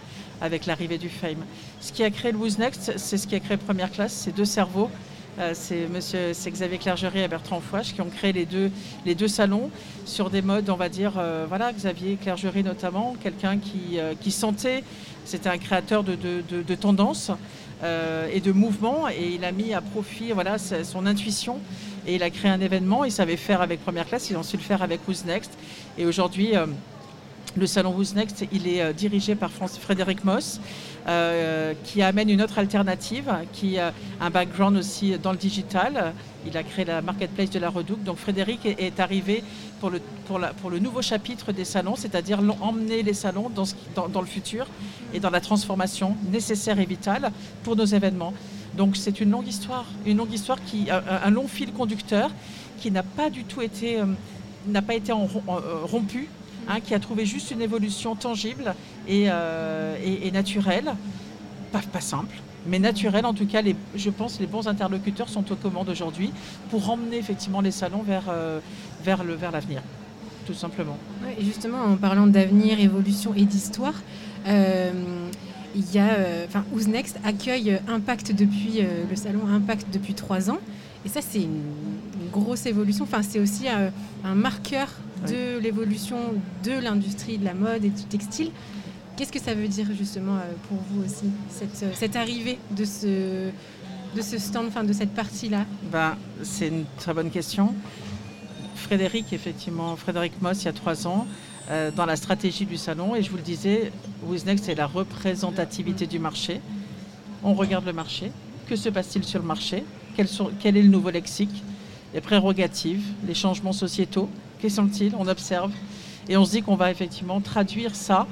avec 0.41 0.65
l'arrivée 0.65 0.98
du 0.98 1.10
Fame. 1.10 1.44
Ce 1.82 1.91
qui 1.91 2.03
a 2.03 2.10
créé 2.10 2.34
Who's 2.34 2.58
Next, 2.58 2.94
c'est 2.98 3.17
ce 3.17 3.27
qui 3.27 3.36
a 3.36 3.39
créé 3.39 3.58
Première 3.58 3.91
Classe, 3.91 4.13
c'est 4.13 4.36
deux 4.36 4.46
cerveaux. 4.46 4.89
Euh, 5.39 5.51
c'est 5.53 5.88
monsieur, 5.88 6.32
Xavier 6.32 6.79
Clergerie 6.79 7.22
et 7.22 7.27
Bertrand 7.27 7.62
Fouache 7.62 7.94
qui 7.94 8.01
ont 8.01 8.10
créé 8.10 8.34
les 8.34 8.46
deux, 8.46 8.72
les 9.06 9.13
deux 9.13 9.27
salons 9.27 9.70
sur 10.03 10.32
des 10.32 10.41
modes, 10.41 10.70
on 10.72 10.75
va 10.75 10.89
dire, 10.89 11.13
euh, 11.17 11.46
voilà, 11.48 11.72
Xavier 11.74 12.17
Clergerie 12.20 12.63
notamment, 12.63 13.15
quelqu'un 13.22 13.60
qui, 13.60 14.00
euh, 14.00 14.15
qui 14.20 14.32
sentait, 14.32 14.84
c'était 15.25 15.50
un 15.50 15.60
créateur 15.60 16.03
de, 16.03 16.15
tendances 16.75 17.32
et 18.34 18.39
de 18.39 18.51
mouvements, 18.51 19.08
et 19.08 19.34
il 19.36 19.46
a 19.46 19.51
mis 19.51 19.74
à 19.74 19.82
profit 19.82 20.32
voilà, 20.32 20.58
son 20.58 21.06
intuition, 21.06 21.60
et 22.08 22.15
il 22.15 22.24
a 22.24 22.32
créé 22.32 22.50
un 22.50 22.62
événement, 22.62 23.03
il 23.03 23.12
savait 23.12 23.38
faire 23.38 23.62
avec 23.62 23.84
Première 23.84 24.08
Classe, 24.08 24.32
ils 24.32 24.38
ont 24.38 24.41
su 24.41 24.58
le 24.58 24.63
faire 24.63 24.82
avec 24.82 25.01
Who's 25.08 25.25
Next, 25.25 25.51
et 25.98 26.06
aujourd'hui, 26.06 26.53
Le 27.57 27.65
salon 27.65 27.95
Who's 27.95 28.13
Next, 28.13 28.45
il 28.51 28.67
est 28.67 28.93
dirigé 28.93 29.33
par 29.33 29.49
Frédéric 29.51 30.23
Moss, 30.23 30.59
qui 31.83 32.01
amène 32.03 32.29
une 32.29 32.41
autre 32.41 32.59
alternative, 32.59 33.33
qui 33.51 33.79
a 33.79 33.93
un 34.21 34.29
background 34.29 34.77
aussi 34.77 35.17
dans 35.17 35.31
le 35.31 35.37
digital. 35.37 36.13
Il 36.45 36.55
a 36.55 36.61
créé 36.61 36.85
la 36.85 37.01
marketplace 37.01 37.49
de 37.49 37.57
la 37.57 37.69
Redoute. 37.69 38.03
Donc 38.03 38.17
Frédéric 38.17 38.65
est, 38.65 38.99
arrivé 38.99 39.43
pour 39.79 39.89
le, 39.89 40.79
nouveau 40.79 41.01
chapitre 41.01 41.51
des 41.51 41.65
salons, 41.65 41.95
c'est-à-dire 41.95 42.39
emmener 42.61 43.01
les 43.01 43.13
salons 43.13 43.49
dans, 43.49 44.21
le 44.21 44.27
futur 44.27 44.67
et 45.13 45.19
dans 45.19 45.31
la 45.31 45.41
transformation 45.41 46.15
nécessaire 46.31 46.79
et 46.79 46.85
vitale 46.85 47.31
pour 47.63 47.75
nos 47.75 47.85
événements. 47.85 48.33
Donc 48.75 48.95
c'est 48.95 49.19
une 49.19 49.31
longue 49.31 49.47
histoire, 49.47 49.85
une 50.05 50.17
longue 50.17 50.33
histoire 50.33 50.59
qui 50.63 50.89
un 50.91 51.29
long 51.31 51.47
fil 51.47 51.73
conducteur 51.73 52.29
qui 52.79 52.91
n'a 52.91 53.03
pas 53.03 53.29
du 53.29 53.43
tout 53.43 53.61
été, 53.61 53.99
euh, 53.99 54.05
n'a 54.67 54.81
pas 54.81 54.93
été 54.93 55.11
euh, 55.11 55.15
rompu, 55.83 56.29
hein, 56.67 56.79
qui 56.79 56.93
a 56.93 57.00
trouvé 57.00 57.25
juste 57.25 57.51
une 57.51 57.62
évolution 57.62 58.15
tangible 58.15 58.75
et, 59.07 59.25
euh, 59.27 60.31
naturelle, 60.31 60.93
pas, 61.71 62.01
simple, 62.01 62.36
mais 62.65 62.79
naturelle. 62.79 63.25
En 63.25 63.33
tout 63.33 63.45
cas, 63.45 63.62
les, 63.62 63.75
je 63.95 64.09
pense 64.09 64.39
les 64.39 64.47
bons 64.47 64.67
interlocuteurs 64.67 65.29
sont 65.29 65.51
aux 65.51 65.55
commandes 65.55 65.89
aujourd'hui 65.89 66.31
pour 66.69 66.89
emmener 66.89 67.17
effectivement 67.17 67.62
les 67.62 67.71
salons 67.71 68.03
vers, 68.03 68.24
le, 69.24 69.33
vers 69.33 69.51
l'avenir, 69.51 69.81
tout 70.45 70.53
simplement. 70.53 70.97
et 71.39 71.43
justement, 71.43 71.83
en 71.83 71.95
parlant 71.95 72.27
d'avenir, 72.27 72.79
évolution 72.79 73.33
et 73.36 73.43
d'histoire, 73.43 73.95
il 74.45 75.93
y 75.93 76.00
a, 76.00 76.17
enfin, 76.47 76.63
Who's 76.71 76.88
Next 76.88 77.19
accueille 77.24 77.79
Impact 77.88 78.33
depuis 78.33 78.81
le 79.09 79.15
salon 79.15 79.41
Impact 79.47 79.88
depuis 79.93 80.13
trois 80.13 80.50
ans. 80.50 80.59
Et 81.07 81.09
ça, 81.09 81.21
c'est 81.21 81.43
une, 81.43 81.62
grosse 82.33 82.65
évolution. 82.65 83.05
Enfin, 83.05 83.21
c'est 83.24 83.39
aussi 83.39 83.67
euh, 83.67 83.89
un 84.25 84.36
marqueur 84.36 84.89
de 85.27 85.57
l'évolution 85.59 86.17
de 86.63 86.71
l'industrie 86.71 87.38
de 87.38 87.45
la 87.45 87.53
mode 87.53 87.83
et 87.86 87.89
du 87.89 88.03
textile. 88.03 88.51
Qu'est-ce 89.15 89.31
que 89.31 89.39
ça 89.39 89.53
veut 89.55 89.67
dire 89.67 89.88
justement 89.97 90.36
euh, 90.36 90.51
pour 90.67 90.77
vous 90.91 91.03
aussi, 91.03 91.31
cette, 91.50 91.81
euh, 91.83 91.91
cette 91.93 92.15
arrivée 92.15 92.59
de 92.71 92.86
ce, 92.86 93.50
de 94.15 94.21
ce 94.21 94.38
stand, 94.38 94.67
enfin, 94.67 94.83
de 94.83 94.93
cette 94.93 95.13
partie-là? 95.13 95.65
Ben, 95.91 96.15
C'est 96.43 96.67
une 96.67 96.86
très 96.97 97.13
bonne 97.13 97.31
question. 97.31 97.74
Frédéric, 98.75 99.33
effectivement, 99.33 99.95
Frédéric 99.95 100.39
Moss, 100.41 100.62
il 100.62 100.65
y 100.65 100.67
a 100.67 100.74
trois 100.74 101.07
ans, 101.07 101.25
dans 101.97 102.05
la 102.05 102.15
stratégie 102.15 102.65
du 102.65 102.77
salon, 102.77 103.13
et 103.13 103.21
je 103.21 103.29
vous 103.29 103.36
le 103.36 103.43
disais, 103.43 103.91
Wiznex, 104.24 104.62
c'est 104.62 104.75
la 104.75 104.88
représentativité 104.88 106.07
du 106.07 106.17
marché. 106.17 106.62
On 107.43 107.53
regarde 107.55 107.86
le 107.86 107.91
marché. 107.91 108.31
Que 108.69 108.77
se 108.77 108.88
passe-t-il 108.88 109.25
sur 109.25 109.39
le 109.39 109.45
marché? 109.45 109.83
Quel 110.15 110.77
est 110.77 110.81
le 110.81 110.88
nouveau 110.88 111.09
lexique, 111.09 111.63
les 112.13 112.21
prérogatives, 112.21 113.03
les 113.25 113.33
changements 113.33 113.74
sociétaux, 113.74 114.29
quels 114.59 114.71
sont-ils 114.71 115.13
On 115.17 115.27
observe 115.27 115.71
et 116.29 116.37
on 116.37 116.45
se 116.45 116.51
dit 116.51 116.61
qu'on 116.61 116.75
va 116.75 116.91
effectivement 116.91 117.39
traduire 117.41 117.95
ça 117.95 118.27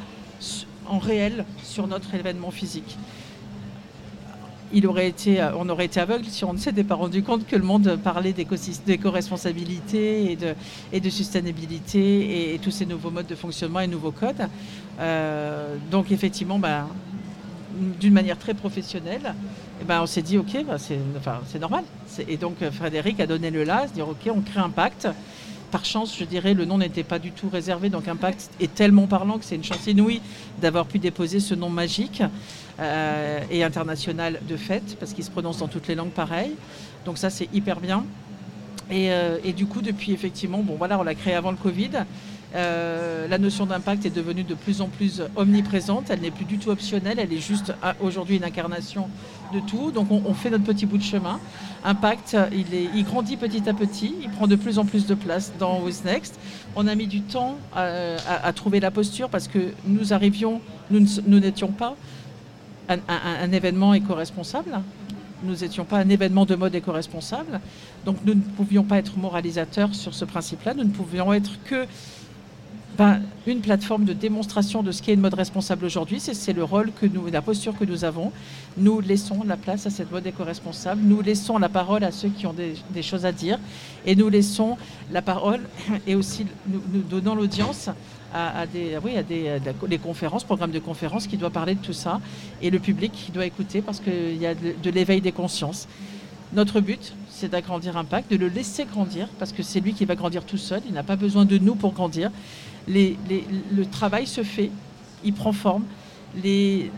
en 0.88 1.00
réel 1.00 1.46
sur 1.64 1.88
notre 1.88 2.14
événement 2.14 2.52
physique. 2.52 2.98
Il 4.74 4.88
aurait 4.88 5.08
été, 5.08 5.42
euh, 5.42 5.56
on 5.58 5.70
aurait 5.70 5.86
été 5.86 6.00
aveugle 6.00 6.26
si 6.26 6.44
on 6.44 6.52
ne 6.54 6.58
s'était 6.58 6.84
pas 6.84 6.96
rendu 6.96 7.24
compte 7.24 7.48
que 7.48 7.56
le 7.56 7.64
monde 7.64 7.98
parlait 8.04 8.34
d'éco-responsabilité 8.34 10.32
et 10.32 10.36
de, 10.36 10.54
et 10.92 11.00
de 11.00 11.10
sustainabilité 11.10 12.54
et, 12.54 12.60
tous 12.60 12.72
ces 12.72 12.86
nouveaux 12.86 13.12
modes 13.12 13.28
de 13.28 13.36
fonctionnement 13.36 13.80
et 13.80 13.88
nouveaux 13.88 14.12
codes. 14.12 14.50
Euh, 15.00 15.78
donc 15.92 16.12
effectivement, 16.12 16.60
ben, 16.60 16.88
d'une 18.00 18.14
manière 18.14 18.38
très 18.38 18.54
professionnelle, 18.54 19.36
eh 19.82 19.86
ben, 19.86 20.02
on 20.02 20.08
s'est 20.08 20.22
dit, 20.22 20.38
OK, 20.38 20.58
bah, 20.66 20.78
c'est 20.78 21.60
normal. 21.60 21.84
Et 22.28 22.38
donc 22.38 22.62
euh, 22.62 22.72
Frédéric 22.72 23.20
a 23.20 23.28
donné 23.28 23.52
le 23.52 23.64
là, 23.64 23.88
se 23.88 23.94
dire, 23.94 24.10
OK, 24.10 24.30
on 24.34 24.42
crée 24.42 24.60
un 24.60 24.70
pacte. 24.70 25.08
Par 25.72 25.86
chance, 25.86 26.18
je 26.18 26.26
dirais, 26.26 26.54
le 26.54 26.66
nom 26.66 26.78
n'était 26.78 27.04
pas 27.04 27.20
du 27.20 27.32
tout 27.32 27.50
réservé, 27.50 27.90
donc 27.90 28.08
Impact 28.08 28.50
est 28.60 28.74
tellement 28.74 29.08
parlant 29.08 29.38
que 29.38 29.46
c'est 29.46 29.56
une 29.56 29.64
chance 29.64 29.88
inouïe 29.88 30.22
d'avoir 30.62 30.86
pu 30.86 31.00
déposer 31.00 31.40
ce 31.40 31.56
nom 31.56 31.70
magique 31.70 32.24
euh, 32.80 33.40
et 33.50 33.64
international 33.64 34.40
de 34.48 34.58
fait, 34.58 34.98
parce 35.00 35.14
qu'il 35.14 35.24
se 35.24 35.32
prononce 35.32 35.60
dans 35.60 35.68
toutes 35.68 35.88
les 35.88 35.96
langues 35.96 36.12
pareilles. 36.12 36.56
Donc 37.06 37.18
ça, 37.18 37.30
c'est 37.30 37.50
hyper 37.54 37.80
bien. 37.80 38.06
Et, 38.92 39.12
euh, 39.12 39.38
du 39.56 39.66
coup, 39.66 39.82
depuis 39.82 40.12
effectivement, 40.12 40.60
bon 40.60 40.76
voilà, 40.76 41.00
on 41.00 41.04
l'a 41.04 41.16
créé 41.16 41.34
avant 41.34 41.52
le 41.52 41.58
Covid. 41.58 41.92
Euh, 42.56 43.28
la 43.28 43.38
notion 43.38 43.66
d'impact 43.66 44.06
est 44.06 44.16
devenue 44.16 44.44
de 44.44 44.54
plus 44.54 44.82
en 44.82 44.88
plus 44.88 45.22
omniprésente. 45.36 46.10
Elle 46.10 46.22
n'est 46.22 46.32
plus 46.32 46.46
du 46.46 46.58
tout 46.58 46.70
optionnelle. 46.70 47.20
Elle 47.20 47.34
est 47.34 47.40
juste 47.40 47.74
ah, 47.82 47.96
aujourd'hui 48.00 48.38
une 48.38 48.44
incarnation 48.44 49.10
de 49.54 49.60
tout. 49.60 49.92
Donc 49.92 50.08
on, 50.12 50.34
fait 50.34 50.50
notre 50.50 50.64
petit 50.64 50.86
bout 50.86 50.98
de 50.98 51.04
chemin. 51.04 51.40
Impact, 51.84 52.38
il, 52.52 52.74
est, 52.74 52.90
il, 52.96 53.04
grandit 53.04 53.38
petit 53.38 53.68
à 53.70 53.74
petit. 53.74 54.14
Il 54.22 54.30
prend 54.30 54.48
de 54.48 54.56
plus 54.56 54.80
en 54.80 54.86
plus 54.86 55.06
de 55.06 55.14
place 55.14 55.54
dans 55.60 55.80
Who's 55.82 56.04
Next. 56.04 56.40
On 56.76 56.88
a 56.88 56.96
mis 56.96 57.08
du 57.08 57.22
temps 57.22 57.58
à, 57.76 58.52
trouver 58.54 58.80
la 58.80 58.92
posture 58.92 59.30
parce 59.30 59.48
que 59.48 59.74
nous 59.86 60.14
arrivions, 60.14 60.62
nous 60.90 61.40
n'étions 61.40 61.72
pas 61.72 61.96
un, 62.90 63.52
événement 63.52 63.94
éco-responsable. 63.94 64.80
Nous 65.44 65.56
n'étions 65.58 65.86
pas 65.86 66.00
un 66.00 66.10
événement 66.10 66.46
de 66.46 66.56
mode 66.56 66.76
éco-responsable. 66.76 67.60
Donc 68.06 68.18
nous 68.26 68.36
ne 68.36 68.42
pouvions 68.42 68.84
pas 68.84 68.98
être 68.98 69.18
moralisateurs 69.18 69.94
sur 69.94 70.14
ce 70.14 70.26
principe-là. 70.26 70.74
Nous 70.74 70.84
ne 70.84 70.92
pouvions 70.92 71.34
être 71.34 71.52
que 71.66 71.86
ben, 72.98 73.22
une 73.46 73.62
plateforme 73.62 74.06
de 74.06 74.14
démonstration 74.14 74.82
de 74.82 74.92
ce 74.92 75.02
qu'est 75.02 75.14
une 75.14 75.20
mode 75.20 75.34
responsable 75.34 75.86
aujourd'hui. 75.86 76.20
C'est 76.20 76.54
le 76.54 76.64
rôle 76.64 76.92
que 76.94 77.06
nous, 77.06 77.28
la 77.28 77.42
posture 77.42 77.78
que 77.78 77.84
nous 77.84 78.06
avons. 78.06 78.32
Nous 78.78 79.02
laissons 79.02 79.44
la 79.46 79.58
place 79.58 79.86
à 79.86 79.90
cette 79.90 80.12
mode 80.12 80.26
éco-responsable. 80.26 81.02
Nous 81.04 81.22
laissons 81.22 81.58
la 81.58 81.68
parole 81.68 82.04
à 82.04 82.12
ceux 82.12 82.30
qui 82.30 82.48
ont 82.48 82.54
des, 82.54 83.02
choses 83.04 83.26
à 83.26 83.32
dire. 83.32 83.60
Et 84.06 84.16
nous 84.16 84.30
laissons 84.30 84.78
la 85.12 85.22
parole 85.22 85.62
et 86.08 86.16
aussi 86.16 86.46
nous, 86.68 87.02
donnons 87.02 87.36
l'audience 87.36 87.90
à, 88.34 88.66
des, 88.66 88.98
oui, 89.04 89.18
à 89.18 89.24
des, 89.24 89.98
conférences, 89.98 90.44
programmes 90.44 90.72
de 90.72 90.80
conférences 90.80 91.28
qui 91.28 91.38
doivent 91.38 91.52
parler 91.52 91.76
de 91.76 91.82
tout 91.82 91.94
ça. 91.94 92.22
Et 92.62 92.70
le 92.70 92.80
public 92.80 93.12
qui 93.12 93.32
doit 93.32 93.46
écouter 93.46 93.82
parce 93.82 94.00
qu'il 94.00 94.38
y 94.38 94.46
a 94.46 94.56
de 94.56 94.90
l'éveil 94.90 95.22
des 95.22 95.32
consciences. 95.32 95.88
Notre 96.54 96.80
but, 96.80 97.14
c'est 97.30 97.50
d'agrandir 97.50 97.98
Impact, 97.98 98.32
de 98.32 98.38
le 98.38 98.48
laisser 98.48 98.86
grandir, 98.86 99.28
parce 99.40 99.52
que 99.52 99.62
c'est 99.62 99.82
lui 99.82 99.94
qui 99.94 100.06
va 100.06 100.16
grandir 100.16 100.46
tout 100.46 100.58
seul. 100.58 100.82
Il 100.88 100.94
n'a 100.94 101.04
pas 101.04 101.18
besoin 101.18 101.44
de 101.44 101.58
nous 101.58 101.76
pour 101.76 101.92
grandir 101.92 102.32
le 102.88 103.84
travail 103.86 104.28
se 104.28 104.44
fait, 104.44 104.72
il 105.24 105.34
prend 105.34 105.54
forme. 105.54 105.84
Les, 106.44 106.92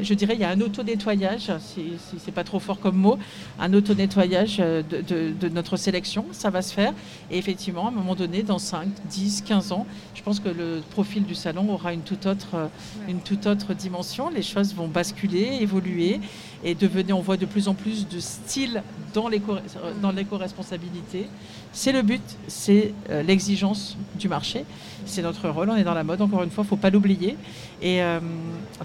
je 0.00 0.14
dirais 0.14 0.34
il 0.34 0.40
y 0.40 0.44
a 0.44 0.50
un 0.50 0.60
auto-nettoyage, 0.60 1.52
si, 1.60 1.92
si 1.98 2.16
c'est 2.18 2.32
pas 2.32 2.44
trop 2.44 2.58
fort 2.58 2.80
comme 2.80 2.96
mot, 2.96 3.18
un 3.58 3.72
auto-nettoyage 3.72 4.58
de, 4.58 4.82
de, 4.82 5.48
notre 5.48 5.76
sélection, 5.76 6.26
ça 6.32 6.50
va 6.50 6.62
se 6.62 6.72
faire. 6.72 6.92
Et 7.30 7.38
effectivement, 7.38 7.86
à 7.86 7.88
un 7.88 7.92
moment 7.92 8.14
donné, 8.14 8.42
dans 8.42 8.58
5, 8.58 8.88
10, 9.08 9.42
15 9.42 9.72
ans, 9.72 9.86
je 10.14 10.22
pense 10.22 10.40
que 10.40 10.48
le 10.48 10.82
profil 10.90 11.24
du 11.24 11.34
salon 11.34 11.72
aura 11.72 11.92
une 11.92 12.02
toute 12.02 12.26
autre, 12.26 12.70
une 13.08 13.20
toute 13.20 13.46
autre 13.46 13.74
dimension. 13.74 14.30
Les 14.30 14.42
choses 14.42 14.74
vont 14.74 14.88
basculer, 14.88 15.58
évoluer 15.60 16.20
et 16.64 16.74
devenir, 16.74 17.16
on 17.16 17.20
voit 17.20 17.36
de 17.36 17.46
plus 17.46 17.68
en 17.68 17.74
plus 17.74 18.08
de 18.08 18.18
style 18.18 18.82
dans 19.14 19.28
l'éco-responsabilité. 19.28 21.28
C'est 21.72 21.92
le 21.92 22.02
but, 22.02 22.22
c'est 22.48 22.92
euh, 23.10 23.22
l'exigence 23.22 23.96
du 24.18 24.28
marché. 24.28 24.64
C'est 25.06 25.22
notre 25.22 25.48
rôle, 25.48 25.70
on 25.70 25.76
est 25.76 25.84
dans 25.84 25.94
la 25.94 26.04
mode, 26.04 26.20
encore 26.20 26.42
une 26.42 26.50
fois, 26.50 26.62
il 26.62 26.66
ne 26.66 26.68
faut 26.68 26.76
pas 26.76 26.90
l'oublier. 26.90 27.36
Et 27.80 28.02
euh, 28.02 28.20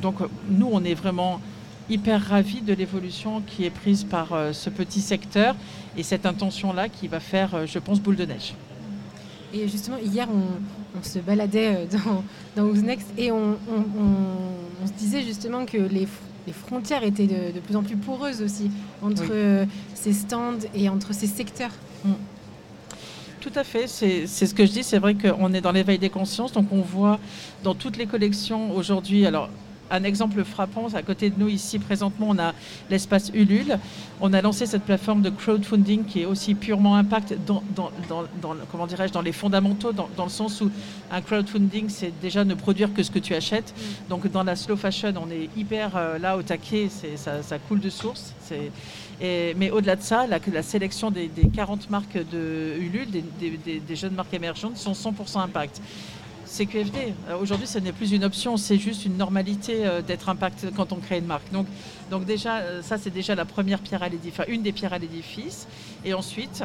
donc, 0.02 0.16
nous, 0.50 0.70
on 0.72 0.84
est 0.84 0.94
vraiment 0.94 1.42
hyper 1.90 2.22
ravis 2.22 2.62
de 2.62 2.74
l'évolution 2.74 3.42
qui 3.42 3.66
est 3.66 3.70
prise 3.70 4.04
par 4.04 4.32
euh, 4.32 4.54
ce 4.54 4.70
petit 4.70 5.02
secteur 5.02 5.56
et 5.98 6.04
cette 6.04 6.26
intention-là 6.26 6.90
qui 6.90 7.08
va 7.08 7.20
faire, 7.20 7.66
je 7.66 7.80
pense, 7.80 8.00
boule 8.00 8.16
de 8.16 8.26
neige. 8.26 8.54
Et 9.54 9.68
justement, 9.68 9.98
hier, 9.98 10.28
on, 10.30 11.04
se 11.04 11.20
baladait 11.20 11.88
dans, 11.92 12.24
dans 12.56 12.70
Who's 12.70 12.84
Next 12.84 13.08
et 13.18 13.32
on, 13.32 13.58
se 14.86 14.94
disait 14.94 15.24
justement 15.24 15.66
que 15.66 15.78
les, 15.78 16.08
frontières 16.54 17.04
étaient 17.04 17.28
de, 17.28 17.60
plus 17.60 17.76
en 17.76 17.84
plus 17.84 17.98
poreuses 17.98 18.42
aussi 18.42 18.70
entre 19.02 19.66
ces 19.94 20.14
stands 20.14 20.60
et 20.74 20.88
entre 20.90 21.14
ces 21.14 21.28
secteurs. 21.28 21.72
Mm. 22.06 22.12
Tout 23.42 23.52
à 23.56 23.64
fait, 23.64 23.88
c'est 23.88 24.28
ce 24.28 24.54
que 24.54 24.68
je 24.68 24.72
dis. 24.72 24.84
C'est 24.84 25.00
vrai 25.00 25.16
qu'on 25.16 25.52
est 25.52 25.62
dans 25.62 25.72
l'éveil 25.72 25.98
des 25.98 26.12
consciences, 26.12 26.52
donc 26.52 26.68
on 26.72 26.82
voit 26.82 27.20
dans 27.64 27.74
toutes 27.74 27.98
les 27.98 28.06
collections 28.06 28.72
aujourd'hui. 28.76 29.26
Alors, 29.26 29.50
un 29.90 30.04
exemple 30.04 30.44
frappant, 30.44 30.88
à 30.94 31.02
côté 31.02 31.32
de 31.32 31.40
nous 31.40 31.50
ici 31.50 31.80
présentement, 31.80 32.28
on 32.30 32.38
a 32.38 32.54
l'espace 32.92 33.32
Ulule. 33.34 33.80
On 34.22 34.32
a 34.34 34.42
lancé 34.42 34.68
cette 34.68 34.84
plateforme 34.84 35.24
de 35.24 35.32
crowdfunding 35.32 36.06
qui 36.06 36.22
est 36.22 36.26
aussi 36.26 36.54
purement 36.54 36.96
impact 36.96 37.36
dans, 37.46 37.64
comment 38.72 38.88
dirais-je, 38.88 39.12
dans 39.12 39.22
les 39.22 39.32
fondamentaux, 39.32 39.92
dans, 39.92 40.24
le 40.24 40.30
sens 40.30 40.62
où 40.62 40.70
un 41.12 41.22
crowdfunding, 41.22 41.90
c'est 41.90 42.14
déjà 42.22 42.46
ne 42.46 42.54
produire 42.54 42.94
que 42.94 43.02
ce 43.02 43.10
que 43.10 43.20
tu 43.20 43.34
achètes. 43.34 43.74
Mm. 43.76 44.10
Donc 44.10 44.32
dans 44.32 44.44
la 44.44 44.56
slow 44.56 44.78
fashion, 44.78 45.14
on 45.20 45.32
est 45.32 45.50
hyper 45.58 45.98
euh, 45.98 46.20
là 46.20 46.38
au 46.38 46.44
taquet, 46.44 46.90
ça, 47.16 47.42
ça 47.42 47.58
coule 47.58 47.80
de 47.80 47.90
source. 47.90 48.34
Mais 49.22 49.72
au-delà 49.72 49.96
de 49.96 50.02
ça, 50.02 50.28
la, 50.28 50.40
la 50.52 50.64
sélection 50.64 51.12
des, 51.12 51.30
40 51.54 51.90
marques 51.90 52.18
de 52.32 52.76
Ulule, 52.80 53.08
des, 53.12 53.96
jeunes 53.96 54.16
marques 54.16 54.34
émergentes, 54.34 54.78
sont 54.78 54.94
100% 54.94 55.40
impact. 55.40 55.82
CQFD. 56.52 57.14
Euh, 57.30 57.38
aujourd'hui, 57.38 57.66
ce 57.66 57.80
n'est 57.80 57.94
plus 57.94 58.12
une 58.12 58.26
option, 58.26 58.58
c'est 58.58 58.78
juste 58.78 59.06
une 59.06 59.16
normalité 59.16 59.86
euh, 59.86 60.02
d'être 60.02 60.28
impact 60.28 60.68
quand 60.76 60.92
on 60.92 60.98
crée 60.98 61.20
une 61.20 61.26
marque. 61.26 61.50
Donc, 61.54 61.66
donc 62.10 62.26
déjà, 62.26 62.58
euh, 62.58 62.82
ça, 62.82 62.98
c'est 62.98 63.10
déjà 63.10 63.36
la 63.36 63.46
première 63.46 63.80
pierre 63.80 64.04
à 64.04 64.10
l'édifice, 64.10 64.44
une 64.50 64.62
des 64.62 64.74
pierres 64.74 64.92
à 64.92 64.98
l'édifice. 64.98 65.68
Et 66.04 66.14
ensuite, 66.14 66.64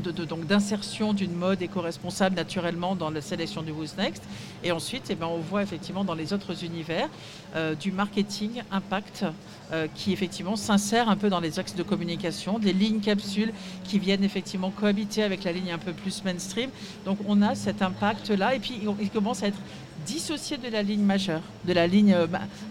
donc 0.00 0.46
d'insertion 0.46 1.12
d'une 1.12 1.34
mode 1.34 1.62
éco-responsable 1.62 2.36
naturellement 2.36 2.96
dans 2.96 3.10
la 3.10 3.20
sélection 3.20 3.62
du 3.62 3.72
Who's 3.72 3.96
Next. 3.96 4.22
Et 4.64 4.72
ensuite, 4.72 5.04
eh 5.10 5.14
ben, 5.14 5.26
on 5.26 5.38
voit 5.38 5.62
effectivement 5.62 6.04
dans 6.04 6.14
les 6.14 6.32
autres 6.32 6.64
univers 6.64 7.08
euh, 7.54 7.74
du 7.74 7.92
marketing 7.92 8.62
impact 8.70 9.24
euh, 9.72 9.86
qui 9.94 10.12
effectivement 10.12 10.56
s'insère 10.56 11.08
un 11.08 11.16
peu 11.16 11.28
dans 11.28 11.40
les 11.40 11.58
axes 11.58 11.74
de 11.74 11.82
communication, 11.82 12.58
des 12.58 12.72
lignes 12.72 13.00
capsules 13.00 13.52
qui 13.84 13.98
viennent 13.98 14.24
effectivement 14.24 14.70
cohabiter 14.70 15.22
avec 15.22 15.44
la 15.44 15.52
ligne 15.52 15.72
un 15.72 15.78
peu 15.78 15.92
plus 15.92 16.24
mainstream. 16.24 16.70
Donc 17.04 17.18
on 17.26 17.42
a 17.42 17.54
cet 17.54 17.82
impact-là 17.82 18.54
et 18.54 18.58
puis 18.58 18.80
il 19.00 19.10
commence 19.10 19.42
à 19.42 19.48
être 19.48 19.58
dissocié 20.06 20.56
de 20.56 20.68
la 20.68 20.82
ligne 20.82 21.02
majeure, 21.02 21.42
de 21.66 21.72
la 21.72 21.86
ligne, 21.86 22.14
euh, 22.14 22.26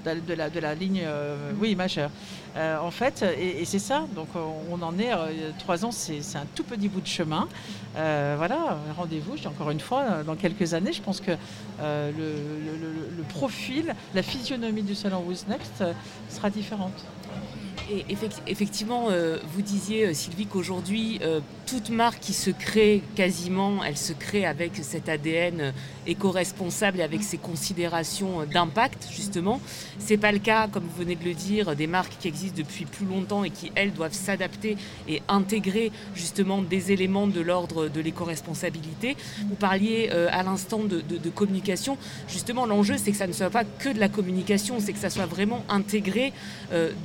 de 0.06 0.34
la, 0.34 0.50
de 0.50 0.60
la 0.60 0.76
ligne 0.76 1.04
oui, 1.60 1.76
majeure. 1.76 2.10
En 2.56 2.92
fait, 2.92 3.24
et, 3.40 3.64
c'est 3.66 3.80
ça, 3.80 4.06
donc 4.16 4.28
on 4.36 4.82
en 4.82 4.98
est, 5.00 5.12
trois 5.60 5.86
ans, 5.86 5.92
c'est 5.92 6.20
un 6.36 6.46
tout 6.56 6.64
petit 6.64 6.90
bout 6.90 7.02
de 7.02 7.08
chemin. 7.08 7.48
voilà, 7.96 8.78
rendez-vous, 8.98 9.36
encore 9.46 9.72
une 9.72 9.80
fois, 9.80 10.24
dans 10.24 10.36
quelques 10.36 10.74
années, 10.74 10.94
je 10.94 11.02
pense 11.02 11.22
que 11.22 11.32
le, 11.82 13.24
profil, 13.30 13.94
la 14.14 14.24
physionomie 14.24 14.84
du 14.84 14.96
salon 14.96 15.24
Who's 15.28 15.48
Next 15.48 15.84
sera 16.30 16.50
différente. 16.50 17.06
Effectivement, 18.48 19.08
euh, 19.10 19.40
vous 19.54 19.62
disiez, 19.62 20.06
euh, 20.06 20.14
Sylvie, 20.14 20.46
qu'aujourd'hui, 20.46 21.20
euh, 21.24 21.40
toute 21.70 21.90
marque 21.90 22.20
qui 22.20 22.34
se 22.34 22.52
crée 22.52 23.02
quasiment, 23.16 23.84
elle 23.84 23.98
se 23.98 24.14
crée 24.14 24.46
avec 24.46 24.74
cet 24.82 25.10
ADN 25.10 25.74
éco-responsable 26.08 27.00
et 27.00 27.04
avec 27.04 27.24
ses 27.24 27.38
considérations 27.38 28.46
d'impact, 28.46 29.08
justement. 29.12 29.60
Ce 30.00 30.12
n'est 30.14 30.18
pas 30.18 30.32
le 30.32 30.40
cas, 30.40 30.68
comme 30.68 30.84
vous 30.84 31.04
venez 31.04 31.16
de 31.16 31.24
le 31.24 31.34
dire, 31.34 31.76
des 31.76 31.88
marques 31.88 32.18
qui 32.20 32.28
existent 32.28 32.58
depuis 32.58 32.86
plus 32.86 33.06
longtemps 33.06 33.44
et 33.44 33.50
qui, 33.50 33.72
elles, 33.76 33.94
doivent 33.94 34.14
s'adapter 34.14 34.78
et 35.08 35.22
intégrer 35.28 35.92
justement 36.16 36.62
des 36.62 36.92
éléments 36.92 37.28
de 37.28 37.42
l'ordre 37.42 37.88
de 37.88 38.02
l'éco-responsabilité. 38.02 39.18
Vous 39.48 39.56
parliez 39.56 40.10
à 40.10 40.44
l'instant 40.44 40.80
de, 40.80 41.30
communication. 41.30 41.98
Justement, 42.28 42.66
l'enjeu, 42.66 42.96
c'est 42.98 43.12
que 43.12 43.18
ça 43.18 43.28
ne 43.28 43.34
soit 43.34 43.50
pas 43.50 43.64
que 43.64 43.90
de 43.90 44.00
la 44.00 44.10
communication, 44.10 44.80
c'est 44.80 44.94
que 44.94 45.00
ça 45.00 45.10
soit 45.10 45.26
vraiment 45.26 45.64
intégré 45.70 46.34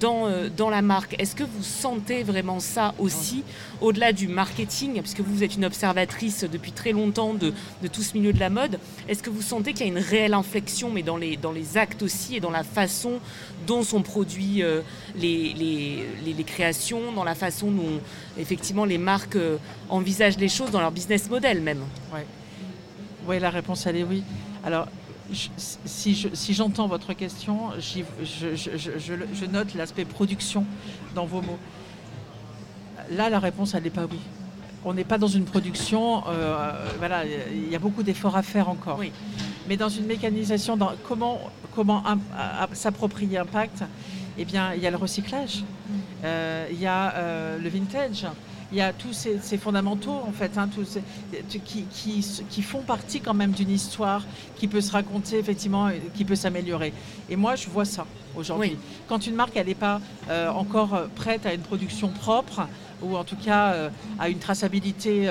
dans, 0.00 0.48
dans 0.56 0.70
la 0.70 0.74
la 0.74 0.82
marque. 0.82 1.14
Est-ce 1.20 1.36
que 1.36 1.44
vous 1.44 1.62
sentez 1.62 2.24
vraiment 2.24 2.58
ça 2.58 2.94
aussi, 2.98 3.44
au-delà 3.80 4.12
du 4.12 4.26
marketing, 4.26 4.53
puisque 4.54 5.20
vous 5.20 5.42
êtes 5.42 5.56
une 5.56 5.64
observatrice 5.64 6.44
depuis 6.44 6.72
très 6.72 6.92
longtemps 6.92 7.34
de, 7.34 7.52
tout 7.92 8.02
ce 8.02 8.16
milieu 8.16 8.32
de 8.32 8.40
la 8.40 8.50
mode, 8.50 8.78
est-ce 9.08 9.22
que 9.22 9.30
vous 9.30 9.42
sentez 9.42 9.72
qu'il 9.72 9.86
y 9.86 9.88
a 9.88 9.92
une 9.92 9.98
réelle 9.98 10.34
inflexion, 10.34 10.90
mais 10.90 11.02
dans 11.02 11.16
les, 11.16 11.38
actes 11.76 12.02
aussi, 12.02 12.36
et 12.36 12.40
dans 12.40 12.50
la 12.50 12.64
façon 12.64 13.20
dont 13.66 13.82
sont 13.82 14.02
produits 14.02 14.62
euh, 14.62 14.82
les, 15.16 16.44
créations, 16.46 17.12
dans 17.12 17.24
la 17.24 17.34
façon 17.34 17.70
dont 17.70 18.00
effectivement 18.38 18.84
les 18.84 18.98
marques 18.98 19.36
euh, 19.36 19.56
envisagent 19.88 20.38
les 20.38 20.48
choses 20.48 20.70
dans 20.70 20.80
leur 20.80 20.92
business 20.92 21.30
model 21.30 21.60
même? 21.60 21.82
Oui, 23.26 23.40
la 23.40 23.50
réponse 23.50 23.86
elle 23.86 23.96
est 23.96 24.04
oui. 24.04 24.22
Alors 24.62 24.86
si 25.86 26.54
j'entends 26.54 26.86
votre 26.86 27.14
question, 27.14 27.70
je, 27.78 29.46
note 29.46 29.74
l'aspect 29.74 30.04
production 30.04 30.64
dans 31.14 31.24
vos 31.24 31.40
mots. 31.40 31.58
Là, 33.10 33.28
la 33.28 33.38
réponse, 33.38 33.74
elle 33.74 33.84
n'est 33.84 33.90
pas 33.90 34.06
oui. 34.06 34.18
On 34.84 34.92
n'est 34.92 35.04
pas 35.04 35.18
dans 35.18 35.28
une 35.28 35.44
production, 35.44 36.22
euh, 36.28 36.72
voilà, 36.98 37.24
il 37.24 37.70
y 37.70 37.74
a 37.74 37.78
beaucoup 37.78 38.02
d'efforts 38.02 38.36
à 38.36 38.42
faire 38.42 38.68
encore. 38.68 39.00
Mais 39.68 39.76
dans 39.76 39.88
une 39.88 40.06
mécanisation, 40.06 40.76
dans 40.76 40.92
comment, 41.08 41.40
comment 41.74 42.02
s'approprier 42.72 43.38
Impact, 43.38 43.84
eh 44.36 44.44
bien, 44.44 44.74
il 44.74 44.82
y 44.82 44.86
a 44.86 44.90
le 44.90 44.96
recyclage, 44.96 45.60
mm. 45.60 45.94
euh, 46.24 46.68
il 46.70 46.80
y 46.80 46.86
a 46.86 47.14
euh, 47.14 47.58
le 47.58 47.68
vintage, 47.68 48.26
il 48.72 48.78
y 48.78 48.80
a 48.80 48.92
tous 48.92 49.12
ces, 49.12 49.56
fondamentaux, 49.56 50.20
en 50.26 50.32
fait, 50.32 50.58
hein, 50.58 50.68
tous 50.74 50.98
qui, 51.64 51.84
qui, 52.50 52.62
font 52.62 52.80
partie 52.80 53.20
quand 53.20 53.34
même 53.34 53.52
d'une 53.52 53.70
histoire 53.70 54.24
qui 54.56 54.66
peut 54.66 54.80
se 54.80 54.90
raconter, 54.90 55.38
effectivement, 55.38 55.90
qui 56.14 56.24
peut 56.24 56.34
s'améliorer. 56.34 56.92
Et 57.30 57.36
moi, 57.36 57.54
je 57.54 57.68
vois 57.68 57.84
ça 57.84 58.04
aujourd'hui. 58.36 58.76
Quand 59.08 59.26
une 59.26 59.34
marque, 59.34 59.56
elle 59.56 59.68
n'est 59.68 59.74
pas 59.74 60.00
euh, 60.28 60.48
encore 60.48 60.94
euh, 60.94 61.06
prête 61.14 61.46
à 61.46 61.54
une 61.54 61.60
production 61.60 62.08
propre, 62.08 62.66
ou 63.04 63.16
en 63.16 63.24
tout 63.24 63.36
cas 63.36 63.72
euh, 63.72 63.90
à 64.18 64.28
une 64.28 64.38
traçabilité, 64.38 65.30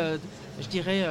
je 0.61 0.67
dirais 0.67 1.05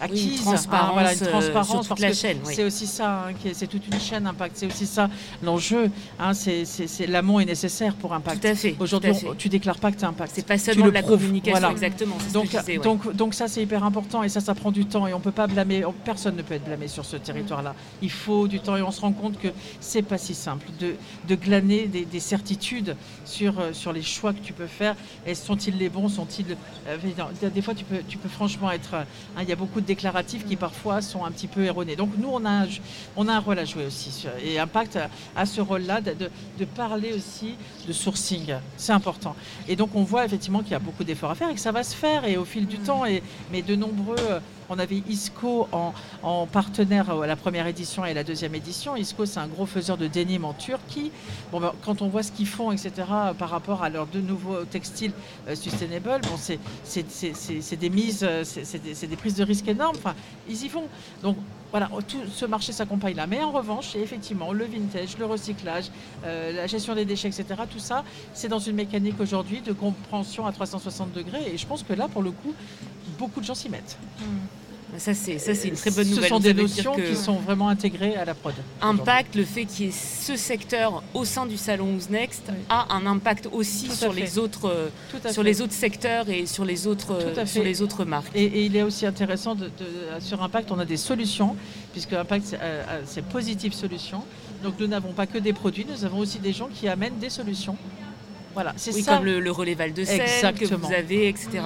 acquise. 0.00 0.38
une 0.38 0.44
transparence, 0.44 0.92
voilà, 0.92 1.12
une 1.12 1.20
transparence 1.20 1.86
sur 1.86 1.94
toute 1.94 2.00
la 2.00 2.12
chaîne. 2.12 2.38
C'est 2.44 2.64
aussi 2.64 2.86
ça, 2.86 3.28
hein, 3.28 3.34
c'est 3.52 3.66
toute 3.66 3.86
une 3.86 4.00
chaîne 4.00 4.26
Impact. 4.26 4.56
C'est 4.56 4.66
aussi 4.66 4.86
ça 4.86 5.08
l'enjeu. 5.42 5.90
Hein, 6.18 6.32
c'est 6.34 7.06
l'amont 7.06 7.40
est 7.40 7.44
nécessaire 7.44 7.94
pour 7.94 8.12
Impact. 8.12 8.40
Tout 8.40 8.48
à 8.48 8.54
fait. 8.54 8.76
Aujourd'hui, 8.78 9.12
tu 9.38 9.48
déclares 9.48 9.78
pas 9.78 9.92
que 9.92 9.98
tu 9.98 10.04
as 10.04 10.08
Impact. 10.08 10.32
C'est 10.34 10.46
pas 10.46 10.58
seulement 10.58 10.86
de 10.86 10.90
la 10.90 11.02
communication, 11.02 11.70
exactement. 11.70 12.16
Donc, 12.32 12.48
donc, 12.82 13.14
donc 13.14 13.34
ça, 13.34 13.48
c'est 13.48 13.62
hyper 13.62 13.84
important 13.84 14.22
et 14.22 14.28
ça, 14.28 14.40
ça 14.40 14.54
prend 14.54 14.70
du 14.70 14.86
temps 14.86 15.06
et 15.06 15.14
on 15.14 15.20
peut 15.20 15.32
pas 15.32 15.46
blâmer. 15.46 15.84
Personne 16.04 16.36
ne 16.36 16.42
peut 16.42 16.54
être 16.54 16.64
blâmé 16.64 16.88
sur 16.88 17.04
ce 17.04 17.16
territoire-là. 17.16 17.74
Il 18.02 18.10
faut 18.10 18.48
du 18.48 18.60
temps 18.60 18.76
et 18.76 18.82
on 18.82 18.90
se 18.90 19.00
rend 19.00 19.12
compte 19.12 19.38
que 19.38 19.48
c'est 19.80 20.02
pas 20.02 20.18
si 20.18 20.34
simple 20.34 20.66
de, 20.80 20.94
de 21.28 21.34
glaner 21.34 21.86
des, 21.86 22.20
certitudes 22.20 22.96
sur, 23.24 23.58
euh, 23.60 23.72
sur 23.72 23.92
les 23.92 24.02
choix 24.02 24.32
que 24.32 24.40
tu 24.40 24.52
peux 24.52 24.66
faire. 24.66 24.96
Et 25.26 25.34
sont-ils 25.34 25.76
les 25.76 25.88
bons 25.88 26.08
Sont-ils 26.08 26.56
euh, 26.88 26.96
des 27.50 27.62
fois 27.62 27.74
tu 27.74 27.84
peux, 27.84 28.02
tu 28.08 28.18
peux 28.18 28.28
franchement 28.28 28.70
être. 28.70 28.94
Hein, 28.94 29.42
il 29.42 29.48
y 29.48 29.52
a 29.52 29.56
beaucoup 29.56 29.80
de 29.80 29.85
déclaratifs 29.86 30.44
qui 30.46 30.56
parfois 30.56 31.00
sont 31.00 31.24
un 31.24 31.30
petit 31.30 31.46
peu 31.46 31.64
erronés. 31.64 31.96
Donc 31.96 32.10
nous, 32.18 32.28
on 32.30 32.44
a, 32.44 32.66
on 33.16 33.28
a 33.28 33.34
un 33.34 33.38
rôle 33.38 33.58
à 33.58 33.64
jouer 33.64 33.86
aussi. 33.86 34.26
Et 34.42 34.58
Impact 34.58 34.98
a 35.34 35.46
ce 35.46 35.60
rôle-là 35.60 36.00
de, 36.00 36.30
de, 36.58 36.64
parler 36.64 37.12
aussi 37.14 37.54
de 37.86 37.92
sourcing. 37.92 38.54
C'est 38.76 38.92
important. 38.92 39.34
Et 39.68 39.76
donc 39.76 39.90
on 39.94 40.02
voit 40.02 40.24
effectivement 40.24 40.60
qu'il 40.60 40.72
y 40.72 40.74
a 40.74 40.80
beaucoup 40.80 41.04
d'efforts 41.04 41.30
à 41.30 41.34
faire 41.34 41.50
et 41.50 41.54
que 41.54 41.60
ça 41.60 41.72
va 41.72 41.82
se 41.82 41.94
faire 41.94 42.24
et 42.24 42.36
au 42.36 42.44
fil 42.44 42.66
du 42.66 42.78
temps. 42.78 43.06
Et, 43.06 43.22
mais 43.50 43.62
de 43.62 43.74
nombreux 43.74 44.16
on 44.68 44.78
avait 44.78 45.02
ISCO 45.08 45.68
en, 45.72 46.46
partenaire 46.46 47.10
à 47.10 47.26
la 47.26 47.36
première 47.36 47.66
édition 47.66 48.04
et 48.04 48.14
la 48.14 48.24
deuxième 48.24 48.54
édition. 48.54 48.96
ISCO, 48.96 49.26
c'est 49.26 49.40
un 49.40 49.46
gros 49.46 49.66
faiseur 49.66 49.96
de 49.96 50.06
denim 50.06 50.44
en 50.44 50.52
Turquie. 50.52 51.10
Bon, 51.52 51.60
ben, 51.60 51.72
quand 51.84 52.02
on 52.02 52.08
voit 52.08 52.22
ce 52.22 52.32
qu'ils 52.32 52.46
font, 52.46 52.72
etc., 52.72 52.92
par 53.38 53.50
rapport 53.50 53.82
à 53.82 53.88
leurs 53.88 54.06
deux 54.06 54.20
nouveaux 54.20 54.64
textiles 54.64 55.12
euh, 55.48 55.54
sustainable, 55.54 56.20
bon, 56.22 56.36
c'est 56.36 57.76
des 57.76 57.90
mises, 57.90 58.24
euh, 58.28 58.44
c'est 58.44 59.08
des, 59.08 59.16
prises 59.16 59.36
de 59.36 59.44
risques 59.44 59.68
énormes. 59.68 59.96
Enfin, 59.96 60.14
ils 60.48 60.64
y 60.64 60.68
vont. 60.68 60.84
Donc, 61.22 61.36
voilà, 61.70 61.90
tout 62.08 62.18
ce 62.32 62.46
marché 62.46 62.72
s'accompagne 62.72 63.16
là. 63.16 63.26
Mais 63.26 63.42
en 63.42 63.50
revanche, 63.50 63.96
effectivement, 63.96 64.52
le 64.52 64.64
vintage, 64.64 65.18
le 65.18 65.26
recyclage, 65.26 65.90
euh, 66.24 66.52
la 66.52 66.66
gestion 66.66 66.94
des 66.94 67.04
déchets, 67.04 67.28
etc., 67.28 67.44
tout 67.70 67.78
ça, 67.78 68.04
c'est 68.34 68.48
dans 68.48 68.58
une 68.58 68.76
mécanique 68.76 69.20
aujourd'hui 69.20 69.60
de 69.60 69.72
compréhension 69.72 70.46
à 70.46 70.52
360 70.52 71.12
degrés. 71.12 71.52
Et 71.52 71.58
je 71.58 71.66
pense 71.66 71.82
que 71.82 71.92
là, 71.92 72.08
pour 72.08 72.22
le 72.22 72.30
coup, 72.30 72.54
beaucoup 73.18 73.40
de 73.40 73.46
gens 73.46 73.54
s'y 73.54 73.68
mettent. 73.68 73.96
Hmm. 74.18 74.46
Ça, 74.98 75.14
c'est, 75.14 75.38
ça, 75.38 75.54
c'est 75.54 75.68
une 75.68 75.74
très 75.74 75.90
bonne 75.90 76.08
nouvelle. 76.08 76.22
Ce 76.24 76.28
sont 76.28 76.40
des 76.40 76.54
notions 76.54 76.94
qui 76.94 77.16
sont 77.16 77.34
vraiment 77.40 77.68
intégrées 77.68 78.14
à 78.16 78.24
la 78.24 78.34
prod. 78.34 78.54
Impact, 78.80 79.34
le 79.34 79.44
fait 79.44 79.64
qu'il 79.64 79.86
y 79.86 79.88
ait 79.88 79.92
ce 79.92 80.36
secteur 80.36 81.02
au 81.12 81.24
sein 81.24 81.44
du 81.44 81.56
salon 81.56 81.94
Who's 81.94 82.08
Next 82.08 82.50
a 82.68 82.94
un 82.94 83.04
impact 83.04 83.48
aussi 83.50 83.90
sur 83.90 84.12
les, 84.12 84.38
autres, 84.38 84.90
sur 85.30 85.42
les 85.42 85.60
autres 85.60 85.72
secteurs 85.72 86.28
et 86.28 86.46
sur 86.46 86.64
les 86.64 86.86
autres, 86.86 87.18
sur 87.46 87.64
les 87.64 87.82
autres 87.82 88.04
marques. 88.04 88.34
Et, 88.34 88.64
il 88.64 88.76
est 88.76 88.82
aussi 88.82 89.06
intéressant, 89.06 89.54
de, 89.54 89.70
sur 90.20 90.42
Impact, 90.42 90.70
on 90.70 90.78
a 90.78 90.84
des 90.84 90.96
solutions, 90.96 91.56
puisque 91.92 92.12
Impact, 92.12 92.46
c'est, 92.46 92.56
euh, 92.56 92.82
euh, 92.88 93.02
c'est 93.04 93.24
Positive 93.24 93.74
Solutions. 93.74 94.22
Donc 94.62 94.74
nous 94.78 94.86
n'avons 94.86 95.12
pas 95.12 95.26
que 95.26 95.38
des 95.38 95.52
produits, 95.52 95.86
nous 95.88 96.04
avons 96.04 96.18
aussi 96.18 96.38
des 96.38 96.52
gens 96.52 96.68
qui 96.68 96.88
amènent 96.88 97.18
des 97.18 97.30
solutions 97.30 97.76
voilà, 98.56 98.72
c'est 98.76 98.94
oui, 98.94 99.04
Comme 99.04 99.26
le, 99.26 99.50
relais 99.50 99.74
Val 99.74 99.92
de 99.92 100.02
Seine 100.02 100.54
que 100.54 100.64
vous 100.74 100.90
avez, 100.90 101.28
etc. 101.28 101.62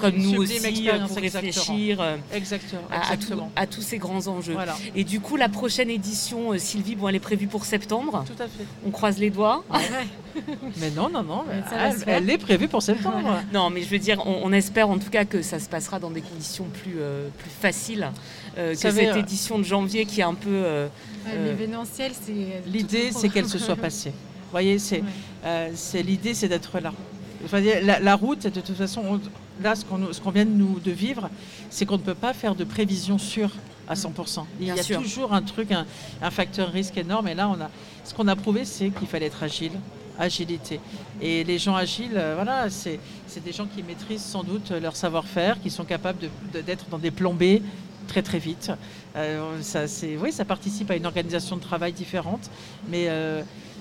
comme 0.00 0.16
nous 0.16 0.40
aussi, 0.40 0.88
euh, 0.88 1.06
pour 1.06 1.18
réfléchir 1.18 2.00
euh, 2.00 2.16
exactement. 2.32 3.50
À, 3.54 3.66
tous 3.66 3.82
ces 3.82 3.98
grands 3.98 4.26
enjeux. 4.28 4.56
Et 4.96 5.04
du 5.04 5.20
coup, 5.20 5.36
la 5.36 5.50
prochaine 5.50 5.90
édition, 5.90 6.54
euh, 6.54 6.58
Sylvie, 6.58 6.96
bon, 6.96 7.08
elle 7.08 7.16
est 7.16 7.20
prévue 7.20 7.48
pour 7.48 7.66
septembre. 7.66 8.24
Tout 8.26 8.42
à 8.42 8.46
fait. 8.46 8.64
On 8.86 8.90
croise 8.90 9.18
les 9.18 9.28
doigts. 9.28 9.62
mais 10.78 10.90
non, 10.92 11.10
non, 11.10 11.22
non. 11.22 11.44
elle, 12.06 12.30
est 12.30 12.38
prévue 12.38 12.66
pour 12.66 12.80
septembre. 12.80 13.42
non, 13.52 13.68
mais 13.68 13.82
je 13.82 13.90
veux 13.90 13.98
dire, 13.98 14.26
on, 14.26 14.50
espère 14.54 14.88
en 14.88 14.96
tout 14.96 15.10
cas 15.10 15.26
que 15.26 15.42
ça 15.42 15.58
se 15.58 15.68
passera 15.68 15.98
dans 15.98 16.10
des 16.10 16.22
conditions 16.22 16.64
plus, 16.64 16.96
plus 17.36 17.50
faciles 17.60 18.10
que 18.56 18.74
cette 18.74 19.16
édition 19.18 19.58
de 19.58 19.64
janvier 19.64 20.06
qui 20.06 20.20
est 20.20 20.24
un 20.24 20.32
peu... 20.32 20.86
L'événementiel, 21.26 22.12
c'est... 22.18 22.62
L'idée, 22.66 23.10
c'est 23.12 23.28
qu'elle 23.28 23.48
se 23.48 23.58
soit 23.58 23.76
passée 23.88 24.12
voyez, 24.52 24.76
euh, 25.44 25.70
c'est 25.74 26.02
l'idée, 26.02 26.34
c'est 26.34 26.48
d'être 26.48 26.78
là. 26.80 26.92
La, 27.52 27.98
la, 27.98 28.14
route, 28.14 28.46
de 28.46 28.60
toute 28.60 28.76
façon, 28.76 29.20
là, 29.60 29.74
ce 29.74 29.84
qu'on 29.84 30.30
vient 30.30 30.44
de, 30.44 30.50
nous, 30.50 30.78
de 30.78 30.92
vivre, 30.92 31.28
c'est 31.70 31.86
qu'on 31.86 31.98
ne 31.98 32.02
peut 32.02 32.14
pas 32.14 32.32
faire 32.32 32.54
de 32.54 32.62
prévision 32.62 33.18
sûre 33.18 33.50
à 33.88 33.94
100%. 33.94 34.44
Il 34.60 34.68
y 34.68 34.70
a 34.70 34.84
toujours 34.84 35.32
un 35.32 35.42
truc, 35.42 35.72
un, 35.72 36.30
facteur 36.30 36.70
risque 36.70 36.96
énorme. 36.96 37.28
Et 37.28 37.34
là, 37.34 37.48
on 37.48 37.60
a, 37.60 37.68
ce 38.04 38.14
qu'on 38.14 38.28
a 38.28 38.36
prouvé, 38.36 38.64
c'est 38.64 38.90
qu'il 38.90 39.08
fallait 39.08 39.26
être 39.26 39.42
agile, 39.42 39.72
agilité. 40.18 40.78
Et 41.20 41.42
les 41.42 41.58
gens 41.58 41.74
agiles, 41.74 42.12
euh, 42.14 42.34
voilà, 42.36 42.70
c'est 42.70 43.00
des 43.44 43.52
gens 43.52 43.66
qui 43.66 43.82
maîtrisent 43.82 44.22
sans 44.22 44.44
doute 44.44 44.70
leur 44.70 44.94
savoir-faire, 44.94 45.60
qui 45.60 45.70
sont 45.70 45.84
capables 45.84 46.28
d'être 46.52 46.86
dans 46.90 46.98
des 46.98 47.10
plombées 47.10 47.60
très 48.06 48.22
très 48.22 48.38
vite. 48.38 48.70
Euh, 49.16 49.60
ça, 49.62 49.84
oui, 50.20 50.32
ça 50.32 50.44
participe 50.44 50.90
à 50.90 50.96
une 50.96 51.06
organisation 51.06 51.56
de 51.56 51.62
travail 51.62 51.92
différente, 51.92 52.50
mais 52.88 53.08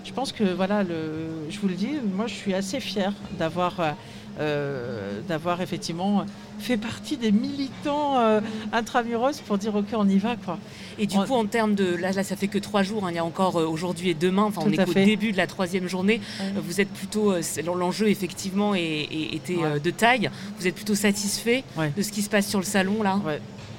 je 0.03 0.13
pense 0.13 0.31
que 0.31 0.43
voilà, 0.43 0.83
le, 0.83 1.49
je 1.49 1.59
vous 1.59 1.67
le 1.67 1.75
dis, 1.75 1.91
moi 2.15 2.27
je 2.27 2.33
suis 2.33 2.53
assez 2.53 2.79
fière 2.79 3.13
d'avoir 3.37 3.95
euh, 4.39 5.19
d'avoir 5.27 5.61
effectivement 5.61 6.25
fait 6.57 6.77
partie 6.77 7.17
des 7.17 7.33
militants 7.33 8.17
euh, 8.19 8.39
intramuros 8.71 9.41
pour 9.45 9.57
dire 9.57 9.75
ok 9.75 9.87
on 9.93 10.07
y 10.07 10.17
va 10.19 10.37
quoi. 10.37 10.57
Et 10.97 11.05
du 11.05 11.17
coup 11.17 11.33
en 11.33 11.45
termes 11.45 11.75
de 11.75 11.95
là, 11.95 12.11
là 12.11 12.23
ça 12.23 12.35
fait 12.35 12.47
que 12.47 12.57
trois 12.57 12.81
jours, 12.81 13.05
hein, 13.05 13.11
il 13.11 13.15
y 13.15 13.19
a 13.19 13.25
encore 13.25 13.55
aujourd'hui 13.55 14.09
et 14.09 14.13
demain, 14.13 14.43
enfin 14.43 14.61
on 14.65 14.71
est 14.71 14.89
au 14.89 14.93
début 14.93 15.33
de 15.33 15.37
la 15.37 15.47
troisième 15.47 15.87
journée. 15.87 16.21
Vous 16.55 16.79
êtes 16.79 16.89
plutôt 16.89 17.33
l'enjeu 17.75 18.07
effectivement 18.07 18.73
était 18.73 19.57
de 19.83 19.91
taille. 19.91 20.29
Vous 20.57 20.67
êtes 20.67 20.75
plutôt 20.75 20.95
satisfait 20.95 21.63
de 21.97 22.01
ce 22.01 22.11
qui 22.11 22.21
se 22.21 22.29
passe 22.29 22.47
sur 22.47 22.59
le 22.59 22.65
salon 22.65 23.03
là? 23.03 23.19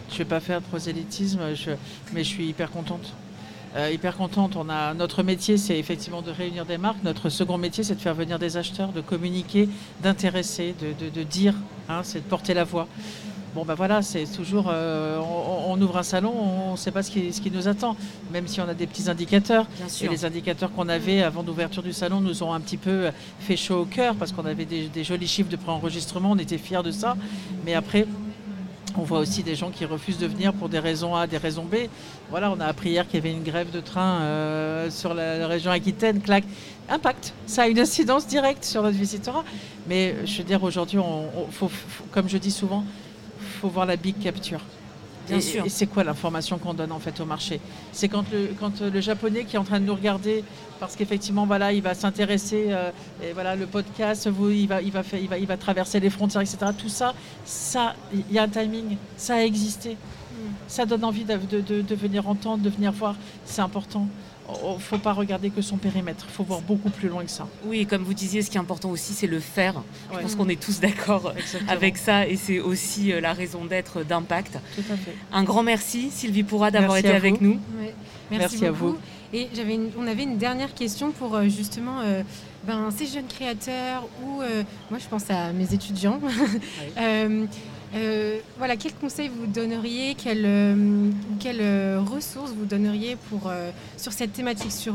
Je 0.09 0.15
ne 0.15 0.19
vais 0.19 0.25
pas 0.27 0.41
faire 0.41 0.61
de 0.61 0.67
prosélytisme, 0.67 1.41
mais 2.13 2.25
je 2.25 2.29
suis 2.29 2.47
hyper 2.47 2.71
contente. 2.71 3.15
Euh, 3.75 3.91
hyper 3.91 4.17
contente. 4.17 4.57
On 4.57 4.69
a, 4.69 4.93
notre 4.93 5.23
métier, 5.23 5.57
c'est 5.57 5.79
effectivement 5.79 6.21
de 6.21 6.31
réunir 6.31 6.67
des 6.67 6.77
marques. 6.77 7.03
Notre 7.05 7.31
second 7.31 7.57
métier, 7.57 7.83
c'est 7.83 7.95
de 7.95 8.01
faire 8.01 8.15
venir 8.15 8.39
des 8.39 8.59
acheteurs, 8.59 8.93
de 8.93 9.01
communiquer, 9.01 9.69
d'intéresser, 10.03 10.75
de, 10.81 11.23
dire, 11.23 11.55
hein, 11.89 12.01
c'est 12.03 12.19
de 12.19 12.25
porter 12.25 12.53
la 12.53 12.65
voix. 12.65 12.87
Bon, 13.55 13.65
ben 13.65 13.75
voilà, 13.75 14.01
c'est 14.01 14.25
toujours. 14.25 14.71
Euh, 14.71 15.19
on, 15.67 15.81
ouvre 15.81 15.99
un 15.99 16.03
salon, 16.03 16.33
on 16.33 16.73
ne 16.73 16.77
sait 16.77 16.91
pas 16.91 17.03
ce 17.03 17.11
qui, 17.11 17.33
ce 17.33 17.41
qui, 17.41 17.51
nous 17.51 17.69
attend, 17.69 17.97
même 18.31 18.47
si 18.47 18.61
on 18.61 18.69
a 18.69 18.75
des 18.75 18.87
petits 18.87 19.11
indicateurs. 19.11 19.67
Et 20.03 20.09
les 20.09 20.25
indicateurs 20.25 20.73
qu'on 20.73 20.89
avait 20.89 21.23
avant 21.23 21.43
l'ouverture 21.43 21.83
du 21.83 21.93
salon 21.93 22.21
nous 22.21 22.43
ont 22.43 22.53
un 22.53 22.61
petit 22.61 22.79
peu 22.79 23.11
fait 23.41 23.57
chaud 23.57 23.81
au 23.81 23.85
cœur 23.85 24.15
parce 24.17 24.33
qu'on 24.33 24.47
avait 24.47 24.65
des, 24.65 24.89
des 24.89 25.05
jolis 25.05 25.29
chiffres 25.29 25.51
de 25.51 25.57
préenregistrement, 25.57 26.31
on 26.31 26.39
était 26.39 26.57
fiers 26.57 26.83
de 26.83 26.91
ça. 26.91 27.17
Mais 27.67 27.75
après, 27.75 28.07
on 28.97 29.03
voit 29.03 29.19
aussi 29.19 29.43
des 29.43 29.55
gens 29.55 29.71
qui 29.71 29.85
refusent 29.85 30.19
de 30.19 30.27
venir 30.27 30.53
pour 30.53 30.69
des 30.69 30.79
raisons 30.79 31.15
A, 31.15 31.27
des 31.27 31.39
raisons 31.39 31.65
B. 31.65 31.89
Voilà, 32.31 32.51
on 32.51 32.61
a 32.61 32.67
appris 32.67 32.91
hier 32.91 33.07
qu'il 33.07 33.17
y 33.17 33.19
avait 33.19 33.33
une 33.33 33.43
grève 33.43 33.71
de 33.71 33.81
train 33.81 34.21
euh, 34.21 34.91
sur 34.91 35.15
la, 35.15 35.47
région 35.47 35.71
Aquitaine. 35.71 36.21
Clac. 36.21 36.45
Impact. 36.89 37.33
Ça 37.47 37.63
a 37.63 37.69
une 37.69 37.79
incidence 37.79 38.27
directe 38.27 38.65
sur 38.65 38.83
notre 38.83 38.97
visiteur. 38.97 39.45
Mais 39.89 40.15
je 40.27 40.39
veux 40.39 40.45
dire, 40.45 40.63
aujourd'hui, 40.63 40.99
comme 42.11 42.29
je 42.29 42.39
dis 42.39 42.51
souvent, 42.51 42.85
faut 43.61 43.69
voir 43.69 43.87
la 43.87 43.97
big 43.97 44.19
capture. 44.19 44.61
Bien 45.29 45.41
sûr. 45.41 45.65
Et 45.65 45.69
c'est 45.69 45.87
quoi 45.87 46.05
l'information 46.05 46.59
qu'on 46.59 46.75
donne 46.75 46.93
en 46.93 46.99
fait 46.99 47.21
au 47.21 47.25
marché? 47.25 47.61
C'est 47.93 48.09
quand 48.09 48.25
le, 48.33 48.51
quand 48.59 48.81
le 48.81 49.01
japonais 49.01 49.45
qui 49.45 49.57
est 49.57 49.59
en 49.59 49.65
train 49.65 49.81
de 49.81 49.85
nous 49.85 49.95
regarder, 49.95 50.45
parce 50.81 50.97
qu'effectivement 50.97 51.47
voilà, 51.47 51.73
il 51.73 51.83
va 51.83 51.95
s'intéresser, 51.95 52.67
euh, 52.69 52.91
et 53.23 53.33
voilà 53.33 53.57
le 53.57 53.67
podcast, 53.67 54.29
vous, 54.29 54.51
il 54.51 54.67
va, 54.67 54.83
il 54.83 54.91
va, 54.91 55.03
faire, 55.03 55.21
il 55.21 55.29
va, 55.29 55.39
il 55.39 55.47
va 55.47 55.57
traverser 55.57 56.01
les 56.01 56.11
frontières, 56.11 56.43
etc. 56.43 56.59
Tout 56.77 56.89
ça, 56.89 57.15
ça, 57.45 57.95
il 58.13 58.33
y 58.33 58.39
a 58.39 58.43
un 58.43 58.49
timing, 58.49 58.97
ça 59.17 59.37
a 59.37 59.43
existé. 59.43 59.93
Mm. 59.93 60.37
Ça 60.67 60.87
donne 60.87 61.05
envie 61.05 61.25
de, 61.25 61.61
de, 61.61 61.83
de 61.83 61.95
venir 61.95 62.29
entendre, 62.29 62.63
de 62.63 62.71
venir 62.71 62.93
voir. 62.93 63.15
C'est 63.45 63.63
important 63.63 64.09
ne 64.49 64.79
faut 64.79 64.99
pas 64.99 65.13
regarder 65.13 65.51
que 65.51 65.63
son 65.63 65.77
périmètre, 65.77 66.27
il 66.29 66.33
faut 66.33 66.45
voir 66.45 66.61
beaucoup 66.61 66.91
plus 66.91 67.09
loin 67.09 67.25
que 67.25 67.31
ça. 67.31 67.47
Oui, 67.65 67.81
et 67.81 67.85
comme 67.85 68.03
vous 68.03 68.15
disiez, 68.15 68.43
ce 68.43 68.51
qui 68.51 68.57
est 68.57 68.61
important 68.61 68.91
aussi, 68.91 69.13
c'est 69.13 69.27
le 69.27 69.41
faire. 69.41 69.83
Je 70.13 70.19
pense 70.19 70.35
qu'on 70.35 70.49
est 70.49 70.61
tous 70.61 70.81
d'accord 70.81 71.33
avec 71.69 71.97
ça, 71.97 72.27
et 72.27 72.37
c'est 72.37 72.61
aussi 72.61 73.13
euh, 73.13 73.21
la 73.21 73.33
raison 73.33 73.65
d'être 73.65 74.03
d'Impact. 74.03 74.59
Tout 74.75 74.93
à 74.93 74.97
fait. 74.97 75.17
Un 75.33 75.45
grand 75.45 75.63
merci, 75.63 76.11
Sylvie 76.11 76.43
Pourra, 76.43 76.71
d'avoir 76.71 76.97
été 76.97 77.11
avec 77.11 77.41
nous. 77.41 77.59
Merci, 78.31 78.67
à 78.67 78.71
vous. 78.71 78.97
Et 79.35 79.49
j'avais 79.55 79.79
on 79.99 80.07
avait 80.07 80.25
une 80.25 80.37
dernière 80.37 80.75
question 80.75 81.11
pour 81.11 81.35
euh, 81.35 81.45
justement 81.45 82.01
euh, 82.01 82.23
ben, 82.67 82.91
ces 82.91 83.07
jeunes 83.07 83.27
créateurs 83.27 84.07
ou 84.23 84.43
moi 84.91 84.99
je 84.99 85.09
pense 85.09 85.31
à 85.31 85.53
mes 85.53 85.73
étudiants. 85.73 86.21
Euh, 86.99 87.47
voilà, 88.59 88.77
quel 88.77 88.95
conseil 88.95 89.29
vous 89.29 89.47
donneriez, 89.47 90.15
quelles 90.15 90.45
euh, 90.47 91.11
euh, 91.45 92.01
ressources 92.01 92.53
vous 92.53 92.65
donneriez 92.65 93.17
pour, 93.29 93.51
sur 93.97 94.13
cette 94.13 94.33
thématique, 94.33 94.73
sur 94.73 94.95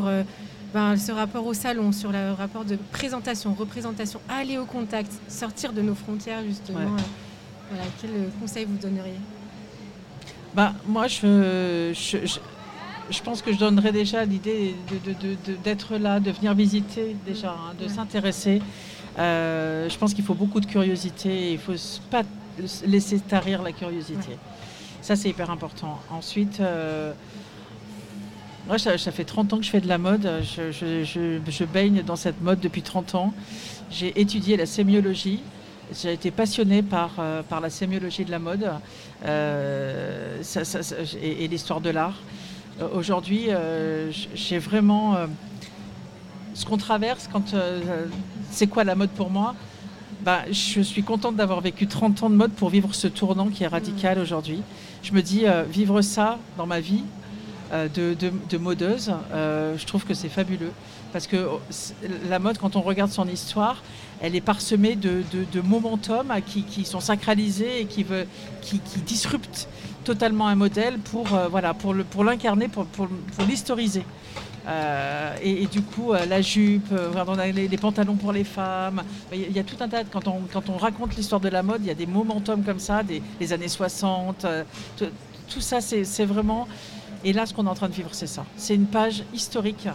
ben, 0.74 0.98
ce 0.98 1.12
rapport 1.12 1.46
au 1.46 1.54
salon, 1.54 1.92
sur 1.92 2.12
le 2.12 2.34
rapport 2.34 2.66
de 2.66 2.78
présentation, 2.92 3.54
représentation, 3.54 4.20
aller 4.30 4.58
au 4.58 4.66
contact, 4.66 5.12
sortir 5.28 5.74
de 5.74 5.82
nos 5.82 5.96
frontières 5.96 6.44
justement 6.46 6.80
voilà, 7.70 7.84
Quel 8.02 8.12
conseil 8.40 8.66
vous 8.66 8.78
donneriez? 8.78 9.20
Bah, 10.54 10.74
Moi, 10.88 11.08
je, 11.08 11.92
je, 11.94 13.22
pense 13.22 13.42
que 13.42 13.52
je 13.52 13.58
donnerais 13.58 13.92
déjà 13.92 14.26
l'idée 14.26 14.74
d'être 15.64 15.98
de, 15.98 16.04
là, 16.04 16.20
de 16.20 16.32
venir 16.32 16.54
visiter 16.54 17.16
déjà, 17.26 17.52
hein, 17.52 17.76
de 17.80 17.88
s'intéresser. 17.88 18.62
je 19.18 19.98
pense 19.98 20.14
qu'il 20.14 20.24
faut 20.24 20.34
beaucoup 20.34 20.62
de 20.62 20.66
curiosité. 20.66 21.52
Il 21.52 21.60
faut 21.60 21.74
pas 22.10 22.24
laisser 22.86 23.20
tarir 23.20 23.62
la 23.64 23.72
curiosité. 23.72 24.38
Ça, 25.02 25.16
c'est 25.16 25.30
hyper 25.30 25.50
important. 25.52 26.00
Ensuite, 26.12 26.60
euh, 26.60 27.14
moi, 28.68 28.78
ça, 28.78 28.98
fait 28.98 29.24
30 29.24 29.54
ans 29.54 29.58
que 29.58 29.64
je 29.64 29.70
fais 29.70 29.82
de 29.82 29.88
la 29.88 29.98
mode. 29.98 30.30
Je, 30.44 31.64
baigne 31.64 32.04
dans 32.04 32.16
cette 32.16 32.42
mode 32.42 32.60
depuis 32.60 32.82
30 32.82 33.16
ans. 33.16 33.34
J'ai 33.90 34.20
étudié 34.20 34.58
la 34.58 34.66
sémiologie. 34.66 35.42
J'ai 35.94 36.12
été 36.12 36.32
passionnée 36.32 36.84
par, 36.84 37.12
euh, 37.20 37.42
par 37.44 37.62
la 37.62 37.70
sémiologie 37.70 38.26
de 38.26 38.32
la 38.32 38.40
mode 38.40 38.70
euh, 39.26 40.42
et, 41.22 41.48
l'histoire 41.48 41.80
de 41.80 41.90
l'art. 41.90 42.20
Aujourd'hui, 42.94 43.48
j'ai 44.36 44.60
vraiment 44.60 45.16
ce 46.54 46.66
qu'on 46.66 46.78
traverse 46.78 47.28
quand 47.32 47.56
c'est 48.52 48.68
quoi 48.68 48.84
la 48.84 48.94
mode 48.94 49.10
pour 49.12 49.32
moi? 49.32 49.56
Bah, 50.28 50.44
je 50.52 50.82
suis 50.82 51.04
contente 51.04 51.38
d'avoir 51.38 51.62
vécu 51.62 51.88
30 51.88 52.24
ans 52.24 52.30
de 52.30 52.36
mode 52.36 52.52
pour 52.52 52.68
vivre 52.68 52.94
ce 52.94 53.08
tournant 53.08 53.48
qui 53.48 53.64
est 53.64 53.68
radical 53.68 54.20
aujourd'hui. 54.20 54.62
Je 55.02 55.14
me 55.14 55.22
dis, 55.22 55.46
euh, 55.46 55.64
vivre 55.64 56.02
ça 56.02 56.38
dans 56.58 56.68
ma 56.68 56.82
vie 56.82 57.06
euh, 57.72 57.88
de, 57.88 58.58
modeuse, 58.58 59.14
euh, 59.32 59.78
je 59.78 59.86
trouve 59.86 60.04
que 60.04 60.14
c'est 60.14 60.28
fabuleux. 60.28 60.74
Parce 61.14 61.28
que 61.28 61.38
oh, 61.50 61.62
la 62.28 62.40
mode, 62.40 62.58
quand 62.58 62.76
on 62.76 62.82
regarde 62.82 63.10
son 63.10 63.26
histoire, 63.26 63.82
elle 64.20 64.36
est 64.36 64.42
parsemée 64.42 64.98
de, 64.98 65.24
momentum 65.64 66.34
qui, 66.46 66.84
sont 66.84 67.00
sacralisés 67.00 67.80
et 67.80 67.86
qui, 67.86 68.04
veut, 68.04 68.28
qui, 68.62 68.82
disruptent 69.06 69.70
totalement 70.08 70.48
un 70.48 70.56
modèle 70.56 71.00
pour, 71.00 71.28
voilà, 71.52 71.74
pour 71.74 72.24
l'incarner, 72.24 72.70
pour, 72.70 72.86
pour 72.86 73.08
l'historiser. 73.48 74.04
Euh, 74.68 75.36
et, 75.42 75.66
du 75.68 75.82
coup, 75.82 76.12
euh, 76.12 76.26
la 76.26 76.42
jupe, 76.42 76.92
euh, 76.92 77.10
on 77.26 77.36
les, 77.36 77.78
pantalons 77.78 78.16
pour 78.16 78.34
les 78.34 78.44
femmes. 78.44 79.02
Il 79.32 79.52
y, 79.52 79.60
a 79.60 79.64
tout 79.64 79.78
un 79.80 79.88
tas 79.88 80.04
de. 80.04 80.10
Quand 80.10 80.28
on, 80.28 80.42
quand 80.52 80.70
on 80.70 80.78
raconte 80.78 81.16
l'histoire 81.16 81.40
de 81.40 81.48
la 81.48 81.64
mode, 81.64 81.82
il 81.84 81.88
y 81.88 81.92
a 81.92 81.94
des 81.94 82.06
momentum 82.06 82.64
comme 82.64 82.80
ça, 82.80 83.02
des, 83.02 83.22
les 83.40 83.54
années 83.54 83.70
60. 83.70 84.46
tout 84.98 85.62
ça, 85.62 85.80
c'est 85.80 86.26
vraiment. 86.26 86.68
Et 87.24 87.32
là, 87.32 87.46
ce 87.46 87.54
qu'on 87.54 87.66
est 87.66 87.70
en 87.70 87.76
train 87.76 87.88
de 87.88 87.94
vivre, 87.94 88.10
c'est 88.12 88.28
ça. 88.28 88.46
C'est 88.58 88.76
une 88.76 88.88
page 88.88 89.24
historique 89.34 89.88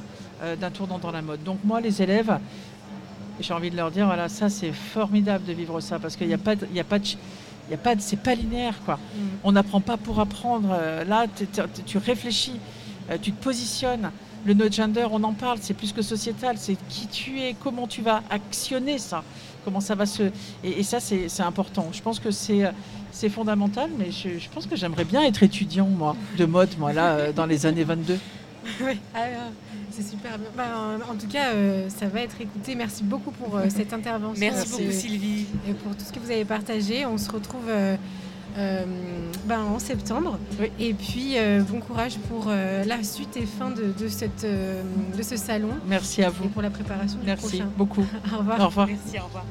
d'un 0.61 0.70
tournant 0.70 0.98
dans 0.98 1.12
la 1.12 1.22
mode. 1.22 1.44
Donc, 1.44 1.59
moi, 1.64 1.81
les 1.81 2.03
élèves, 2.03 2.38
j'ai 3.40 3.55
envie 3.55 3.70
de 3.70 3.77
leur 3.77 3.90
dire 3.90 4.07
voilà, 4.07 4.29
ça, 4.29 4.48
c'est 4.48 4.72
formidable 4.72 5.44
de 5.44 5.53
vivre 5.53 5.81
ça 5.81 5.98
parce 5.98 6.16
qu'il 6.16 6.29
n'y 6.29 6.35
a 6.35 6.38
pas 6.38 6.55
Il 6.55 6.77
y 6.77 6.81
a 6.81 6.85
pas 6.85 6.98
il 6.98 7.18
y 7.72 7.74
a 7.74 7.78
pas 7.78 7.94
c'est 7.98 8.20
pas 8.20 8.35
linéaire 8.35 8.78
quoi. 8.85 8.96
Mm. 8.96 9.18
On 9.44 9.52
n'apprend 9.52 9.80
pas 9.80 9.96
pour 9.96 10.20
apprendre. 10.20 10.76
Là, 11.06 11.26
tu 11.87 11.98
réfléchis, 11.98 12.61
tu 13.20 13.32
te 13.32 13.42
positionnes 13.42 14.11
le 14.44 14.54
no 14.54 14.70
gender, 14.70 15.06
on 15.11 15.22
en 15.22 15.32
parle, 15.32 15.58
c'est 15.61 15.74
plus 15.74 15.92
que 15.92 16.02
sociétal, 16.02 16.56
c'est 16.58 16.76
qui 16.88 17.06
tu 17.06 17.40
es, 17.40 17.54
comment 17.54 17.87
tu 17.87 18.02
vas 18.02 18.22
actionner 18.30 18.98
ça, 18.98 19.22
comment 19.64 19.80
ça 19.80 19.94
va 19.94 20.06
se. 20.06 20.24
Et, 20.64 20.82
ça, 20.82 21.00
c'est 21.00 21.40
important. 21.40 21.88
Je 21.92 22.02
pense 22.02 22.18
que 22.18 22.30
c'est 22.30 23.28
fondamental, 23.28 23.90
mais 23.98 24.11
je, 24.11 24.48
pense 24.52 24.66
que 24.66 24.76
j'aimerais 24.76 25.04
bien 25.04 25.22
être 25.22 25.42
étudiant, 25.42 25.87
moi, 25.87 26.16
de 26.38 26.44
mode, 26.44 26.70
moi, 26.78 26.92
là, 26.92 27.12
euh, 27.12 27.32
dans 27.32 27.46
les 27.46 27.66
années 27.66 27.85
22. 27.85 28.18
Oui, 28.81 28.98
c'est 29.90 30.03
super 30.03 30.38
bien. 30.38 30.48
Bah, 30.57 30.64
en, 31.11 31.14
tout 31.16 31.29
cas, 31.29 31.53
euh, 31.53 31.88
ça 31.88 32.07
va 32.07 32.22
être 32.22 32.40
écouté. 32.40 32.75
Merci 32.75 33.03
beaucoup 33.05 33.31
pour 33.31 33.57
euh, 33.57 33.66
cette 33.68 33.92
intervention. 33.92 34.40
Merci 34.40 34.70
beaucoup, 34.70 34.92
Sylvie. 34.92 35.46
Et 35.68 35.75
pour 35.75 35.94
tout 35.96 36.05
ce 36.05 36.12
que 36.12 36.18
vous 36.18 36.31
avez 36.31 36.44
partagé. 36.44 37.05
On 37.07 37.18
se 37.18 37.31
retrouve. 37.31 37.68
Euh, 38.59 38.85
ben, 39.46 39.61
en 39.61 39.79
septembre. 39.79 40.38
Et 40.79 40.92
puis, 40.92 41.38
euh, 41.38 41.62
bon 41.62 41.81
courage 41.81 42.18
pour 42.29 42.46
euh, 42.48 42.85
la 42.85 43.03
suite 43.03 43.37
et 43.37 43.46
fin 43.46 43.70
de, 43.70 44.09
cette, 44.09 44.44
de 44.44 45.22
ce 45.22 45.37
salon. 45.37 45.70
Merci 45.87 46.22
à 46.22 46.31
vous. 46.31 46.44
Et 46.44 46.48
pour 46.48 46.62
la 46.62 46.70
préparation 46.70 47.18
Merci 47.25 47.61
du 47.61 47.64
beaucoup. 47.77 48.05
au 48.35 48.38
revoir. 48.38 48.61
Au 48.61 48.66
revoir. 48.66 48.87
Merci, 48.88 49.18
au 49.18 49.25
revoir. 49.25 49.44